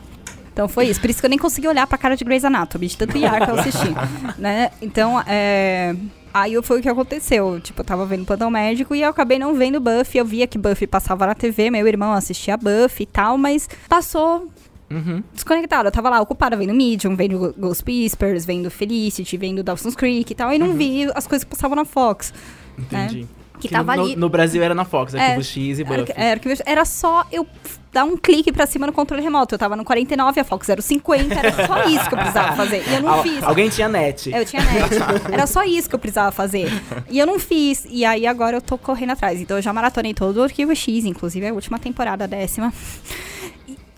[0.52, 1.00] Então foi isso.
[1.00, 3.46] Por isso que eu nem consegui olhar pra cara de Grey's Anatomy, de tanto IAR
[3.46, 3.90] que eu assisti.
[4.38, 4.72] né?
[4.82, 5.96] Então, é...
[6.34, 7.60] Aí foi o que aconteceu.
[7.60, 10.20] Tipo, eu tava vendo Plantão Médico e eu acabei não vendo Buffy.
[10.20, 14.48] Eu via que Buffy passava na TV, meu irmão assistia Buffy e tal, mas passou
[14.92, 15.24] Uhum.
[15.34, 15.88] desconectada.
[15.88, 20.36] Eu tava lá ocupada vendo Medium, vendo Ghost Whispers, vendo Felicity, vendo Dawson's Creek e
[20.36, 22.34] tal, e não vi as coisas que passavam na Fox.
[22.78, 23.28] Entendi.
[23.60, 24.16] Que Que tava no, ali.
[24.16, 26.14] no Brasil era na Fox, É, Arquivo X e Buffy.
[26.16, 27.46] era, que- era só eu
[27.92, 29.54] dar um clique pra cima no controle remoto.
[29.56, 32.56] Eu tava no 49, a Fox era o 50, era só isso que eu precisava
[32.56, 32.84] fazer.
[32.88, 33.44] E eu não Al- fiz.
[33.44, 34.32] Alguém tinha net.
[34.34, 34.90] Eu tinha net.
[35.34, 36.72] Era só isso que eu precisava fazer.
[37.10, 37.86] E eu não fiz.
[37.90, 39.42] E aí agora eu tô correndo atrás.
[39.42, 42.72] Então eu já maratonei todo o Arquivo X, inclusive a última temporada, a décima.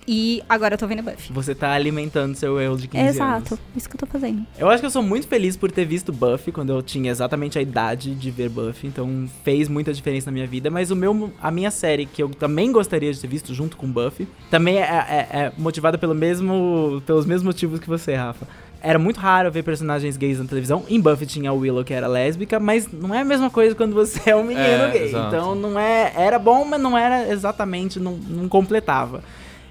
[0.08, 1.32] E, agora eu tô vendo Buffy.
[1.32, 3.60] Você tá alimentando seu eu de 15 Exato, anos.
[3.76, 4.46] isso que eu tô fazendo.
[4.58, 7.60] Eu acho que eu sou muito feliz por ter visto Buffy quando eu tinha exatamente
[7.60, 10.70] a idade de ver Buffy, então fez muita diferença na minha vida.
[10.72, 13.88] Mas o meu, a minha série, que eu também gostaria de ter visto junto com
[13.88, 18.48] Buffy, também é, é- é motivada pelo mesmo, pelos mesmos motivos que você, Rafa.
[18.84, 20.84] Era muito raro ver personagens gays na televisão.
[20.90, 23.94] Em Buffy tinha a Willow, que era lésbica, mas não é a mesma coisa quando
[23.94, 25.04] você é um menino É, gay.
[25.04, 25.28] exato.
[25.36, 26.12] Então não é.
[26.18, 29.24] Era bom, mas não era exatamente, não, não completava.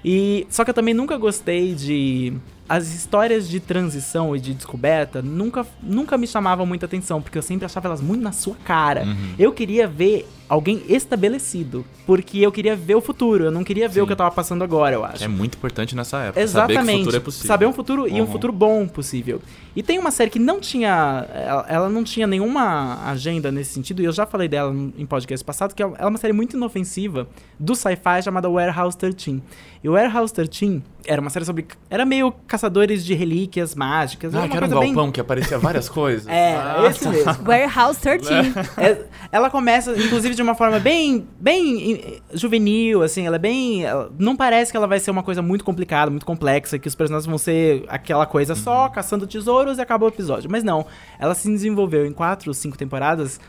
[0.03, 2.33] E só que eu também nunca gostei de
[2.67, 7.41] as histórias de transição e de descoberta nunca, nunca me chamavam muita atenção, porque eu
[7.41, 9.03] sempre achava elas muito na sua cara.
[9.03, 9.35] Uhum.
[9.37, 11.85] Eu queria ver alguém estabelecido.
[12.05, 14.01] Porque eu queria ver o futuro, eu não queria ver Sim.
[14.01, 15.23] o que eu tava passando agora, eu acho.
[15.23, 16.45] É muito importante nessa época.
[16.47, 16.97] Saber que o Exatamente.
[16.99, 17.47] futuro é possível.
[17.47, 18.31] Saber um futuro e um Uhum.
[18.31, 19.41] futuro bom possível.
[19.75, 21.25] E tem uma série que não tinha.
[21.33, 25.45] Ela, ela não tinha nenhuma agenda nesse sentido, e eu já falei dela em podcast
[25.45, 27.27] passado, que ela é uma série muito inofensiva
[27.57, 29.41] do sci-fi chamada Warehouse 13.
[29.83, 31.65] E o Warehouse 13 era uma série sobre.
[31.89, 34.35] Era meio caçadores de relíquias mágicas.
[34.35, 36.27] Ah, que era um coisa bem- galpão que aparecia várias coisas.
[36.27, 37.37] É, Ah, esse mesmo.
[37.45, 38.29] Warehouse 13.
[38.77, 43.83] É, ela começa, inclusive, de uma forma bem, bem eh, juvenil, assim, ela é bem...
[43.83, 46.95] ela- não parece que ela vai ser uma coisa muito complicada, muito complexa, que os
[46.95, 50.49] personagens vão ser aquela coisa só, caçando tesouros e acabou o episódio.
[50.49, 50.85] Mas não,
[51.19, 53.39] ela se desenvolveu em quatro, cinco temporadas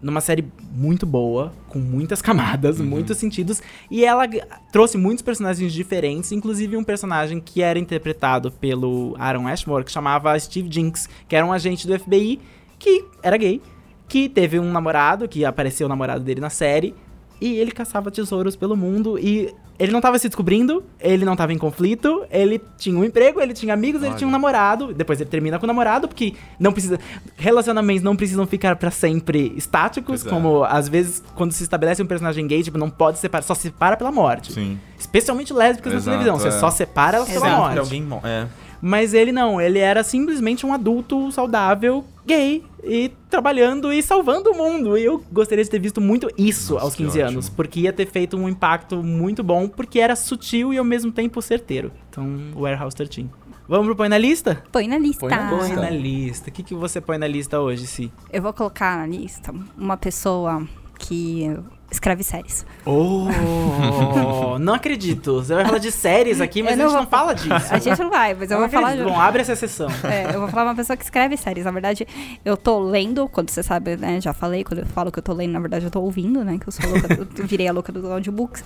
[0.00, 4.28] numa série muito boa, com muitas camadas, muitos sentidos, e ela
[4.70, 10.38] trouxe muitos personagens diferentes, inclusive um personagem que era interpretado pelo Aaron Ashmore, que chamava
[10.38, 12.38] Steve Jinx, que era um agente do FBI
[12.78, 13.60] que era gay,
[14.08, 16.94] que teve um namorado, que apareceu o namorado dele na série,
[17.40, 21.52] e ele caçava tesouros pelo mundo e ele não tava se descobrindo, ele não tava
[21.52, 24.18] em conflito, ele tinha um emprego, ele tinha amigos, ele Olha.
[24.18, 24.92] tinha um namorado.
[24.92, 26.98] Depois ele termina com o namorado, porque não precisa.
[27.36, 30.28] Relacionamentos não precisam ficar pra sempre estáticos, é.
[30.28, 33.96] como às vezes quando se estabelece um personagem gay, tipo, não pode separar, só separa
[33.96, 34.52] pela morte.
[34.52, 34.80] Sim.
[34.98, 36.58] Especialmente lésbicas na Exato, televisão, você é.
[36.58, 37.78] só separa elas pela morte.
[37.78, 38.48] Alguém mo- é.
[38.80, 44.56] Mas ele não, ele era simplesmente um adulto saudável, gay, e trabalhando e salvando o
[44.56, 44.96] mundo.
[44.96, 47.56] E eu gostaria de ter visto muito isso Nossa, aos que 15 anos, ótimo.
[47.56, 51.42] porque ia ter feito um impacto muito bom, porque era sutil e ao mesmo tempo
[51.42, 51.90] certeiro.
[52.10, 53.28] Então, Warehouse 13.
[53.68, 54.62] Vamos pro Põe na Lista?
[54.72, 55.20] Põe na lista.
[55.20, 55.76] Põe na Põe lista.
[55.82, 56.48] na lista.
[56.48, 58.10] O que, que você põe na lista hoje, Si?
[58.32, 60.66] Eu vou colocar na lista uma pessoa
[60.98, 61.54] que
[61.90, 62.66] escreve séries.
[62.84, 65.34] Oh, não acredito.
[65.42, 67.74] Você vai falar de séries aqui, mas Eu a não gente vou- não fala disso.
[67.74, 68.88] A gente não vai, mas eu Não vou falar.
[68.90, 69.08] acredito.
[69.12, 69.88] Bom, abre essa sessão.
[70.04, 71.64] É, eu vou falar uma pessoa que escreve séries.
[71.64, 72.06] Na verdade,
[72.44, 74.20] eu tô lendo, quando você sabe, né?
[74.20, 76.58] Já falei, quando eu falo que eu tô lendo, na verdade eu tô ouvindo, né?
[76.58, 78.64] Que eu sou louca, eu virei a louca dos audiobooks.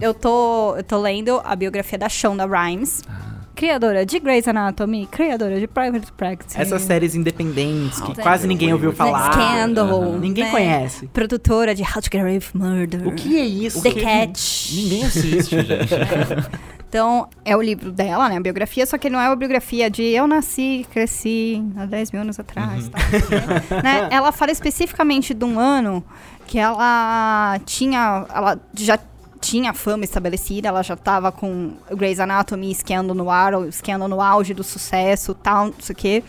[0.00, 3.02] Eu tô, eu tô lendo a biografia da Shonda Rhimes.
[3.54, 6.60] Criadora de Grey's Anatomy, criadora de Private Practice.
[6.60, 9.32] Essas séries independentes que Nossa, quase ninguém ouviu falar.
[9.32, 10.18] Scandal.
[10.18, 10.50] Ninguém né?
[10.50, 11.06] conhece.
[11.08, 13.06] Produtora de How to Get Away with Murder.
[13.06, 13.80] O que é isso?
[13.82, 14.72] The Catch.
[14.72, 15.94] Ninguém assiste, gente.
[16.88, 18.36] Então, é o livro dela, né?
[18.36, 22.22] A biografia, só que não é uma biografia de eu nasci, cresci há 10 mil
[22.22, 22.88] anos atrás.
[22.88, 23.00] tal,
[23.82, 24.08] né?
[24.10, 26.04] Ela fala especificamente de um ano
[26.46, 28.26] que ela tinha.
[28.32, 28.98] Ela já
[29.44, 33.68] tinha fama estabelecida, ela já tava com Grey's Anatomy esquiando no ar, ou
[34.08, 36.24] no auge do sucesso, tal, não sei o quê,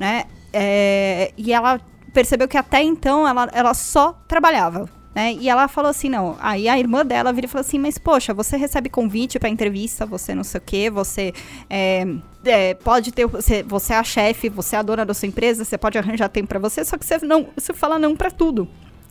[0.00, 0.24] né?
[0.50, 1.78] É, e ela
[2.14, 4.88] percebeu que até então ela, ela só trabalhava.
[5.14, 5.34] Né?
[5.34, 6.36] E ela falou assim, não.
[6.40, 10.04] Aí a irmã dela vira e falou assim, mas poxa, você recebe convite pra entrevista,
[10.04, 11.32] você não sei o quê, você
[11.70, 12.04] é,
[12.44, 15.64] é, pode ter, você, você é a chefe, você é a dona da sua empresa,
[15.64, 18.68] você pode arranjar tempo pra você, só que você não, você fala não pra tudo.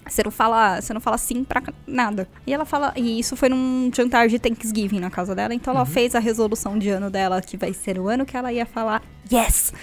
[0.07, 2.27] Você não fala, você não fala sim pra nada.
[2.45, 5.85] E ela fala, e isso foi num jantar de Thanksgiving na casa dela, então ela
[5.85, 9.01] fez a resolução de ano dela, que vai ser o ano que ela ia falar
[9.31, 9.73] yes,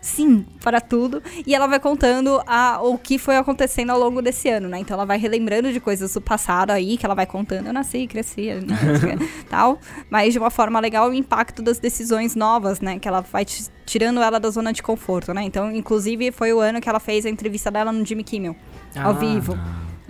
[0.00, 1.22] sim, para tudo.
[1.46, 4.78] E ela vai contando a, o que foi acontecendo ao longo desse ano, né?
[4.78, 8.06] Então ela vai relembrando de coisas do passado aí, que ela vai contando, eu nasci,
[8.06, 8.76] cresci, né,
[9.48, 9.78] tal.
[10.10, 12.98] Mas de uma forma legal, o impacto das decisões novas, né?
[12.98, 13.44] Que ela vai
[13.86, 15.42] tirando ela da zona de conforto, né?
[15.42, 18.56] Então, inclusive, foi o ano que ela fez a entrevista dela no Jimmy Kimmel
[18.96, 19.12] ao Ah.
[19.12, 19.58] vivo.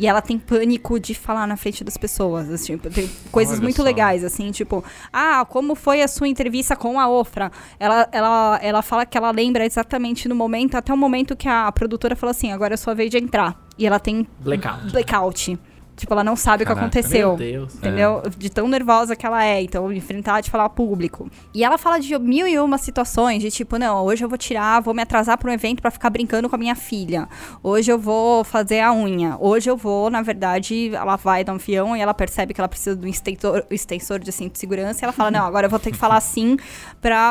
[0.00, 3.62] E ela tem pânico de falar na frente das pessoas, assim, tipo, tem coisas Olha
[3.64, 3.82] muito só.
[3.82, 7.50] legais, assim, tipo, ah, como foi a sua entrevista com a Ofra?
[7.80, 11.72] Ela, ela, ela fala que ela lembra exatamente no momento, até o momento que a
[11.72, 13.60] produtora falou assim, agora é sua vez de entrar.
[13.76, 14.92] E ela tem Blackout.
[14.92, 15.58] blackout.
[15.98, 16.86] Tipo, ela não sabe o que Caraca.
[16.86, 17.28] aconteceu.
[17.28, 17.74] Meu Deus.
[17.74, 18.22] Entendeu?
[18.36, 19.60] De tão nervosa que ela é.
[19.60, 21.28] Então, enfrentar de falar público.
[21.52, 23.42] E ela fala de mil e uma situações.
[23.42, 26.08] De tipo, não, hoje eu vou tirar, vou me atrasar pra um evento pra ficar
[26.10, 27.28] brincando com a minha filha.
[27.62, 29.36] Hoje eu vou fazer a unha.
[29.40, 32.94] Hoje eu vou, na verdade, ela vai no avião e ela percebe que ela precisa
[32.94, 35.00] do extensor, extensor de cinto de segurança.
[35.00, 36.56] E ela fala, não, agora eu vou ter que falar sim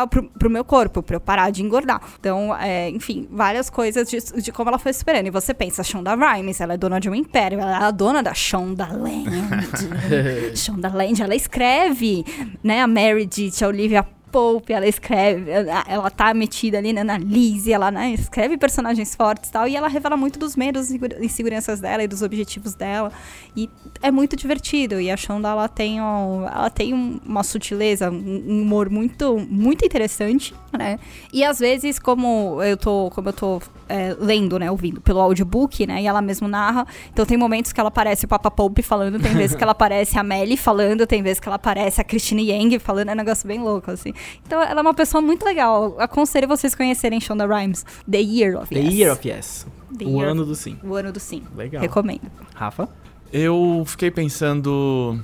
[0.09, 2.01] pro, pro meu corpo, pra eu parar de engordar.
[2.19, 5.27] Então, é, enfim, várias coisas de, de como ela foi superando.
[5.27, 7.59] E você pensa, Shonda Rhimes, ela é dona de um império.
[7.59, 10.55] Ela é a dona da Shonda Land.
[10.55, 12.25] Shonda Land, ela escreve,
[12.63, 12.81] né?
[12.81, 14.03] A Meredith, a Olivia
[14.37, 19.49] Pope, ela escreve, ela, tá metida ali né, na Lizzie, ela né, escreve personagens fortes
[19.49, 23.11] e tal, e ela revela muito dos medos e inseguranças dela e dos objetivos dela,
[23.55, 23.67] e
[23.99, 28.61] é muito divertido, e a Shonda, ela tem, um, ela tem um- uma sutileza, um
[28.61, 30.99] humor muito, muito interessante, né,
[31.33, 33.59] e às vezes, como eu tô, como eu tô
[33.89, 37.79] é, lendo, né, ouvindo pelo audiobook, né, e ela mesmo narra, então tem momentos que
[37.79, 41.23] ela aparece o Papa Pope falando, tem vezes que ela aparece a Melly falando, tem
[41.23, 44.13] vezes que ela aparece a Christine Yang falando, é um negócio bem louco, assim.
[44.45, 45.95] Então ela é uma pessoa muito legal.
[45.99, 47.85] Aconselho vocês conhecerem Shonda Rhimes.
[48.09, 48.93] The Year of The Yes.
[48.93, 49.67] Year of Yes.
[49.97, 50.77] The o Year ano of- do sim.
[50.83, 51.43] O ano do sim.
[51.55, 51.81] Legal.
[51.81, 52.21] Recomendo.
[52.55, 52.87] Rafa?
[53.31, 55.19] Eu fiquei pensando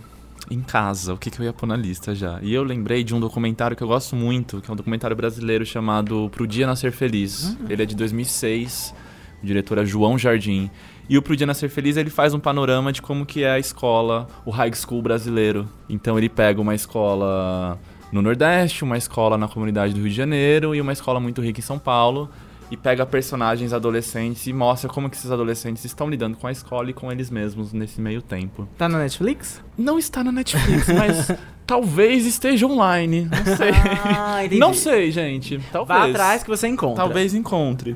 [0.51, 2.38] em casa, o que, que eu ia pôr na lista já.
[2.41, 5.66] E eu lembrei de um documentário que eu gosto muito, que é um documentário brasileiro
[5.66, 7.58] chamado Pro Dia Nascer Feliz.
[7.70, 8.93] Ele é de 2006,
[9.41, 10.70] o diretor é João Jardim.
[11.08, 13.60] E o Pro Dia Nascer Feliz, ele faz um panorama de como que é a
[13.60, 15.68] escola, o high school brasileiro.
[15.89, 17.80] Então ele pega uma escola
[18.14, 21.59] no Nordeste, uma escola na comunidade do Rio de Janeiro e uma escola muito rica
[21.59, 22.30] em São Paulo.
[22.70, 26.89] E pega personagens adolescentes e mostra como que esses adolescentes estão lidando com a escola
[26.89, 28.68] e com eles mesmos nesse meio tempo.
[28.78, 29.61] Tá na Netflix?
[29.78, 31.32] Não está na Netflix, mas
[31.68, 33.26] talvez esteja online.
[33.26, 33.72] Não sei.
[34.05, 34.38] Ah.
[34.57, 35.59] Não sei, gente.
[35.72, 35.99] Talvez.
[35.99, 37.03] Vá atrás que você encontra.
[37.03, 37.95] Talvez encontre.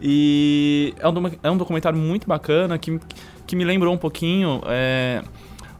[0.00, 2.98] E é um, é um documentário muito bacana que,
[3.46, 4.62] que me lembrou um pouquinho.
[4.66, 5.22] é,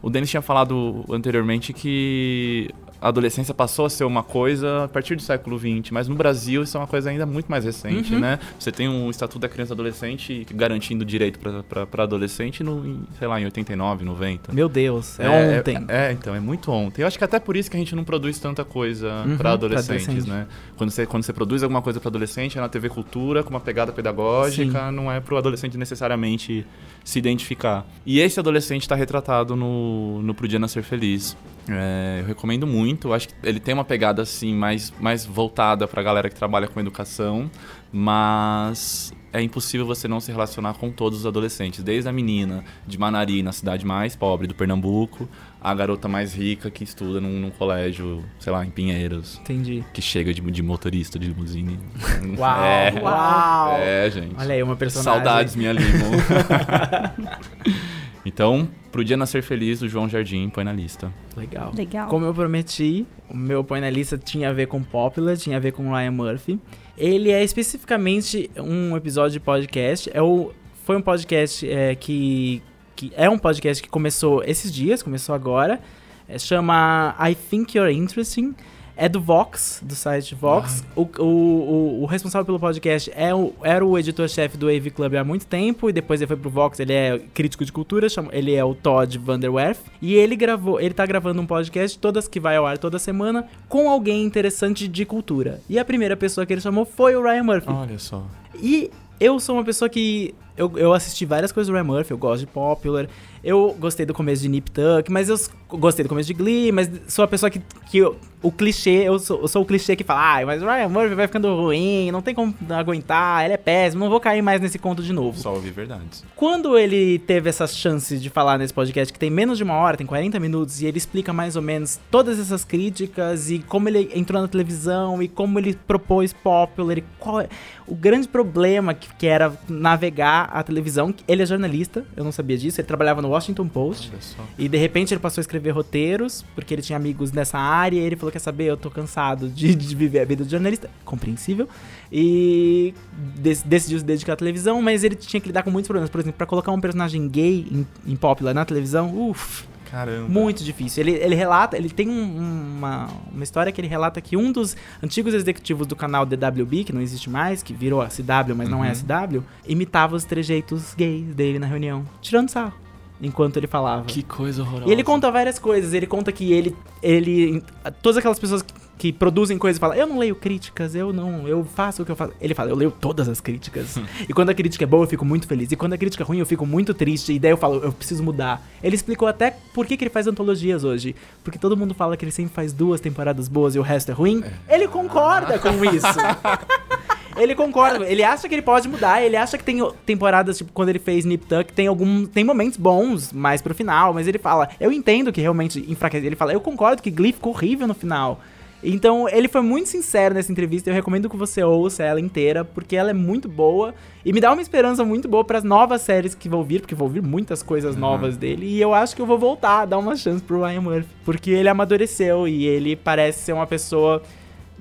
[0.01, 2.69] o Denis tinha falado anteriormente que
[3.01, 6.63] a adolescência passou a ser uma coisa a partir do século XX, mas no Brasil
[6.63, 8.19] isso é uma coisa ainda muito mais recente, Uhum.
[8.19, 8.39] né?
[8.57, 13.27] Você tem um Estatuto da Criança e Adolescente garantindo direito para adolescente no, em, sei
[13.27, 14.51] lá, em 89, 90.
[14.53, 15.29] Meu Deus, é,
[15.59, 15.85] ontem.
[15.87, 17.01] É, é, então, é muito ontem.
[17.03, 19.53] Eu acho que até por isso que a gente não produz tanta coisa Uhum, pra
[19.53, 20.29] adolescentes, adolescente.
[20.29, 20.47] né?
[20.77, 23.59] Quando você, quando você produz alguma coisa pra adolescente, é na TV Cultura, com uma
[23.59, 26.65] pegada pedagógica, não é pro adolescente necessariamente
[27.03, 27.85] se identificar.
[28.05, 31.35] E esse adolescente tá retratado no, no Pro Dia Nascer Feliz.
[31.67, 32.88] É, eu recomendo muito.
[33.03, 36.67] Eu acho que ele tem uma pegada assim mais, mais voltada pra galera que trabalha
[36.67, 37.49] com educação,
[37.91, 42.97] mas é impossível você não se relacionar com todos os adolescentes, desde a menina de
[42.97, 45.29] Manari, na cidade mais pobre do Pernambuco,
[45.61, 49.83] a garota mais rica que estuda num, num colégio, sei lá, em Pinheiros, Entendi.
[49.93, 51.79] que chega de, de motorista de limusine.
[52.37, 53.77] Uau, é, uau.
[53.77, 54.35] É, gente.
[54.37, 55.13] Olha aí, uma personagem.
[55.13, 55.85] Saudades, minha limo.
[58.25, 61.13] então, pro dia nascer feliz, o João Jardim põe na lista.
[61.35, 61.71] Legal.
[61.75, 62.07] Legal.
[62.09, 65.59] Como eu prometi, o meu põe na lista tinha a ver com Popular, tinha a
[65.59, 66.59] ver com Ryan Murphy.
[66.97, 70.09] Ele é especificamente um episódio de podcast.
[70.13, 70.51] É o,
[70.85, 72.61] foi um podcast é, que,
[72.95, 73.11] que.
[73.15, 75.79] É um podcast que começou esses dias, começou agora.
[76.27, 78.53] É, chama I Think You're Interesting.
[79.01, 80.83] É do Vox, do site Vox.
[80.93, 85.15] O, o, o, o responsável pelo podcast é o, era o editor-chefe do AV Club
[85.15, 85.89] há muito tempo.
[85.89, 88.09] E depois ele foi pro Vox, ele é crítico de cultura.
[88.09, 89.79] chama- ele é o Todd Vanderwerf.
[90.01, 93.47] E ele gravou, ele tá gravando um podcast, todas que vai ao ar toda semana,
[93.69, 95.61] com alguém interessante de cultura.
[95.69, 97.69] E a primeira pessoa que ele chamou foi o Ryan Murphy.
[97.71, 98.25] Olha só.
[98.61, 100.35] E eu sou uma pessoa que.
[100.59, 103.07] Eu, eu assisti várias coisas do Ryan Murphy, eu gosto de Popular.
[103.41, 105.39] Eu gostei do começo de Nip Tuck, mas eu
[105.77, 107.61] gostei do começo de Glee, mas sou a pessoa que.
[107.89, 110.65] que eu- o clichê, eu sou, eu sou o clichê que fala, ai, mas o
[110.65, 114.41] Ryan Murphy vai ficando ruim, não tem como aguentar, ele é péssimo, não vou cair
[114.41, 115.37] mais nesse conto de novo.
[115.37, 116.23] Só ouvir verdades.
[116.37, 119.97] Quando ele teve essa chance de falar nesse podcast, que tem menos de uma hora,
[119.97, 124.09] tem 40 minutos, e ele explica mais ou menos todas essas críticas e como ele
[124.15, 127.49] entrou na televisão e como ele propôs Popular e qual é
[127.85, 131.13] o grande problema que, que era navegar a televisão.
[131.27, 134.11] Ele é jornalista, eu não sabia disso, ele trabalhava no Washington Post.
[134.57, 137.99] E de repente ele passou a escrever roteiros, porque ele tinha amigos nessa área, e
[137.99, 140.89] ele falou: Quer saber, eu tô cansado de, de viver a vida de jornalista.
[141.05, 141.67] Compreensível.
[142.11, 142.93] E
[143.37, 146.09] dec- decidiu se dedicar à televisão, mas ele tinha que lidar com muitos problemas.
[146.09, 150.27] Por exemplo, pra colocar um personagem gay em, em Popular na televisão, uff, Caramba.
[150.29, 151.01] muito difícil.
[151.03, 152.37] Ele, ele relata, ele tem um-
[152.77, 156.93] uma, uma história que ele relata que um dos antigos executivos do canal DWB, que
[156.93, 160.93] não existe mais, que virou a CW, mas não é a CW, imitava os trejeitos
[160.93, 162.73] gays dele na reunião, tirando sarro,
[163.21, 164.05] enquanto ele falava.
[164.05, 164.87] Que coisa horrorosa.
[164.89, 165.93] E ele conta várias coisas.
[165.93, 166.75] Ele conta que ele.
[167.03, 167.61] ele
[168.01, 171.47] todas aquelas pessoas que, que produzem coisas falam: Eu não leio críticas, eu não.
[171.47, 172.33] Eu faço o que eu faço.
[172.39, 173.97] Ele fala: Eu leio todas as críticas.
[174.27, 175.71] e quando a crítica é boa, eu fico muito feliz.
[175.71, 177.31] E quando a crítica é ruim, eu fico muito triste.
[177.33, 178.61] E daí eu falo: Eu preciso mudar.
[178.83, 181.15] Ele explicou até por que, que ele faz antologias hoje.
[181.43, 184.13] Porque todo mundo fala que ele sempre faz duas temporadas boas e o resto é
[184.13, 184.43] ruim.
[184.67, 186.05] Ele concorda com isso.
[187.37, 190.89] Ele concorda, ele acha que ele pode mudar, ele acha que tem temporadas, tipo, quando
[190.89, 192.25] ele fez Nip Tuck, tem algum.
[192.25, 196.25] Tem momentos bons mais pro final, mas ele fala, eu entendo que realmente enfraquece.
[196.25, 198.41] Ele fala, eu concordo que Glee ficou horrível no final.
[198.83, 200.89] Então, ele foi muito sincero nessa entrevista.
[200.89, 204.53] Eu recomendo que você ouça ela inteira, porque ela é muito boa e me dá
[204.53, 207.61] uma esperança muito boa para as novas séries que vão vir, porque vou vir muitas
[207.61, 208.65] coisas novas dele.
[208.65, 211.51] E eu acho que eu vou voltar a dar uma chance pro Ryan Murphy, porque
[211.51, 214.21] ele amadureceu e ele parece ser uma pessoa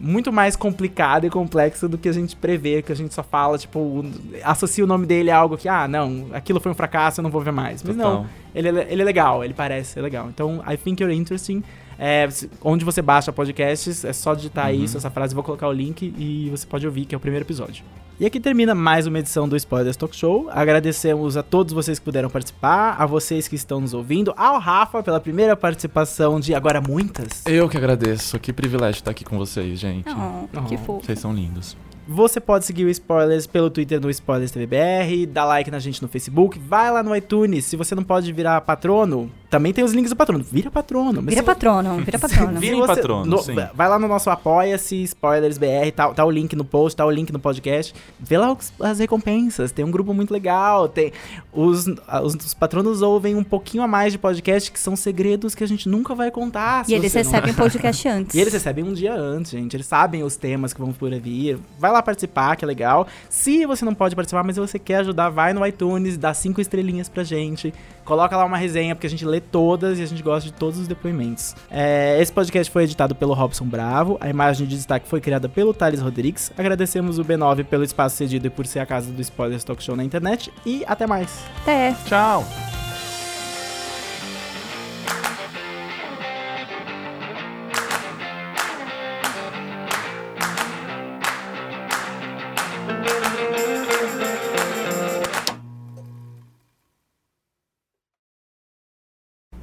[0.00, 3.58] muito mais complicada e complexa do que a gente prevê, que a gente só fala,
[3.58, 4.04] tipo,
[4.44, 7.30] associa o nome dele a algo que, ah, não, aquilo foi um fracasso, eu não
[7.32, 7.82] vou ver mais.
[7.82, 8.12] Mas Total.
[8.14, 10.28] não, ele, é- ele é legal, ele parece ser legal.
[10.28, 11.64] Então, I Think You're Interesting
[11.98, 12.28] É,
[12.62, 14.84] onde você baixa podcasts, é só digitar Uhum.
[14.84, 17.44] isso, essa frase, vou colocar o link e você pode ouvir, que é o primeiro
[17.44, 17.84] episódio.
[18.20, 20.48] E aqui termina mais uma edição do Spoilers Talk Show.
[20.50, 25.02] Agradecemos a todos vocês que puderam participar, a vocês que estão nos ouvindo, ao Rafa
[25.02, 27.44] pela primeira participação de agora muitas.
[27.46, 28.38] Eu que agradeço.
[28.40, 30.08] Que privilégio estar aqui com vocês, gente.
[30.10, 30.78] Oh, que Oh.
[30.78, 31.06] fofo.
[31.06, 31.76] Vocês são lindos.
[32.10, 36.08] Você pode seguir o Spoilers pelo Twitter no Spoilers TVBR, dá like na gente no
[36.08, 37.66] Facebook, vai lá no iTunes.
[37.66, 40.44] Se você não pode virar patrono, também tem os links do patrono.
[40.44, 41.22] Vira patrono.
[41.22, 42.60] Vira patrono, vira patrono.
[42.60, 43.54] Você- patrono, no- sim.
[43.74, 47.10] Vai lá no nosso Apoia-se, Spoilers BR, tá, tá o link no post, tá o
[47.10, 47.94] link no podcast.
[48.20, 51.12] Vê lá os- as recompensas, tem um grupo muito legal, tem...
[51.52, 55.64] Os, os, os patronos ouvem um pouquinho a mais de podcast, que são segredos que
[55.64, 56.84] a gente nunca vai contar.
[56.88, 58.34] E eles você não- recebem podcast antes.
[58.34, 59.74] e eles recebem um dia antes, gente.
[59.74, 61.58] Eles sabem os temas que vão por vir.
[61.78, 63.06] Vai lá participar, que é legal.
[63.28, 67.08] Se você não pode participar, mas você quer ajudar, vai no iTunes, dá cinco estrelinhas
[67.08, 67.72] pra gente.
[68.08, 70.78] Coloca lá uma resenha, porque a gente lê todas e a gente gosta de todos
[70.78, 71.54] os depoimentos.
[71.70, 74.16] É, esse podcast foi editado pelo Robson Bravo.
[74.18, 76.50] A imagem de destaque foi criada pelo Thales Rodrigues.
[76.56, 79.94] Agradecemos o B9 pelo espaço cedido e por ser a casa do Spoilers Talk Show
[79.94, 80.50] na internet.
[80.64, 81.44] E até mais.
[81.60, 81.94] Até.
[82.06, 82.46] Tchau!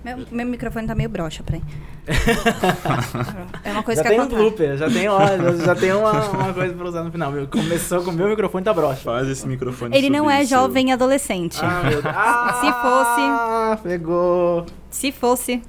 [0.06, 1.64] Meu, meu microfone tá meio broxa, peraí.
[3.64, 4.42] é uma coisa já que tem um acontece.
[4.44, 7.32] blooper, já tem, olha, já tem uma, uma coisa pra usar no final.
[7.32, 9.02] Meu, começou com o meu microfone tá broxa.
[9.02, 11.58] Faz esse microfone Ele não é seu- jovem adolescente.
[11.60, 12.06] Ah, meu Deus.
[12.16, 12.72] Ah, Se
[13.82, 14.66] fosse- pegou.
[14.92, 15.62] Se fosse,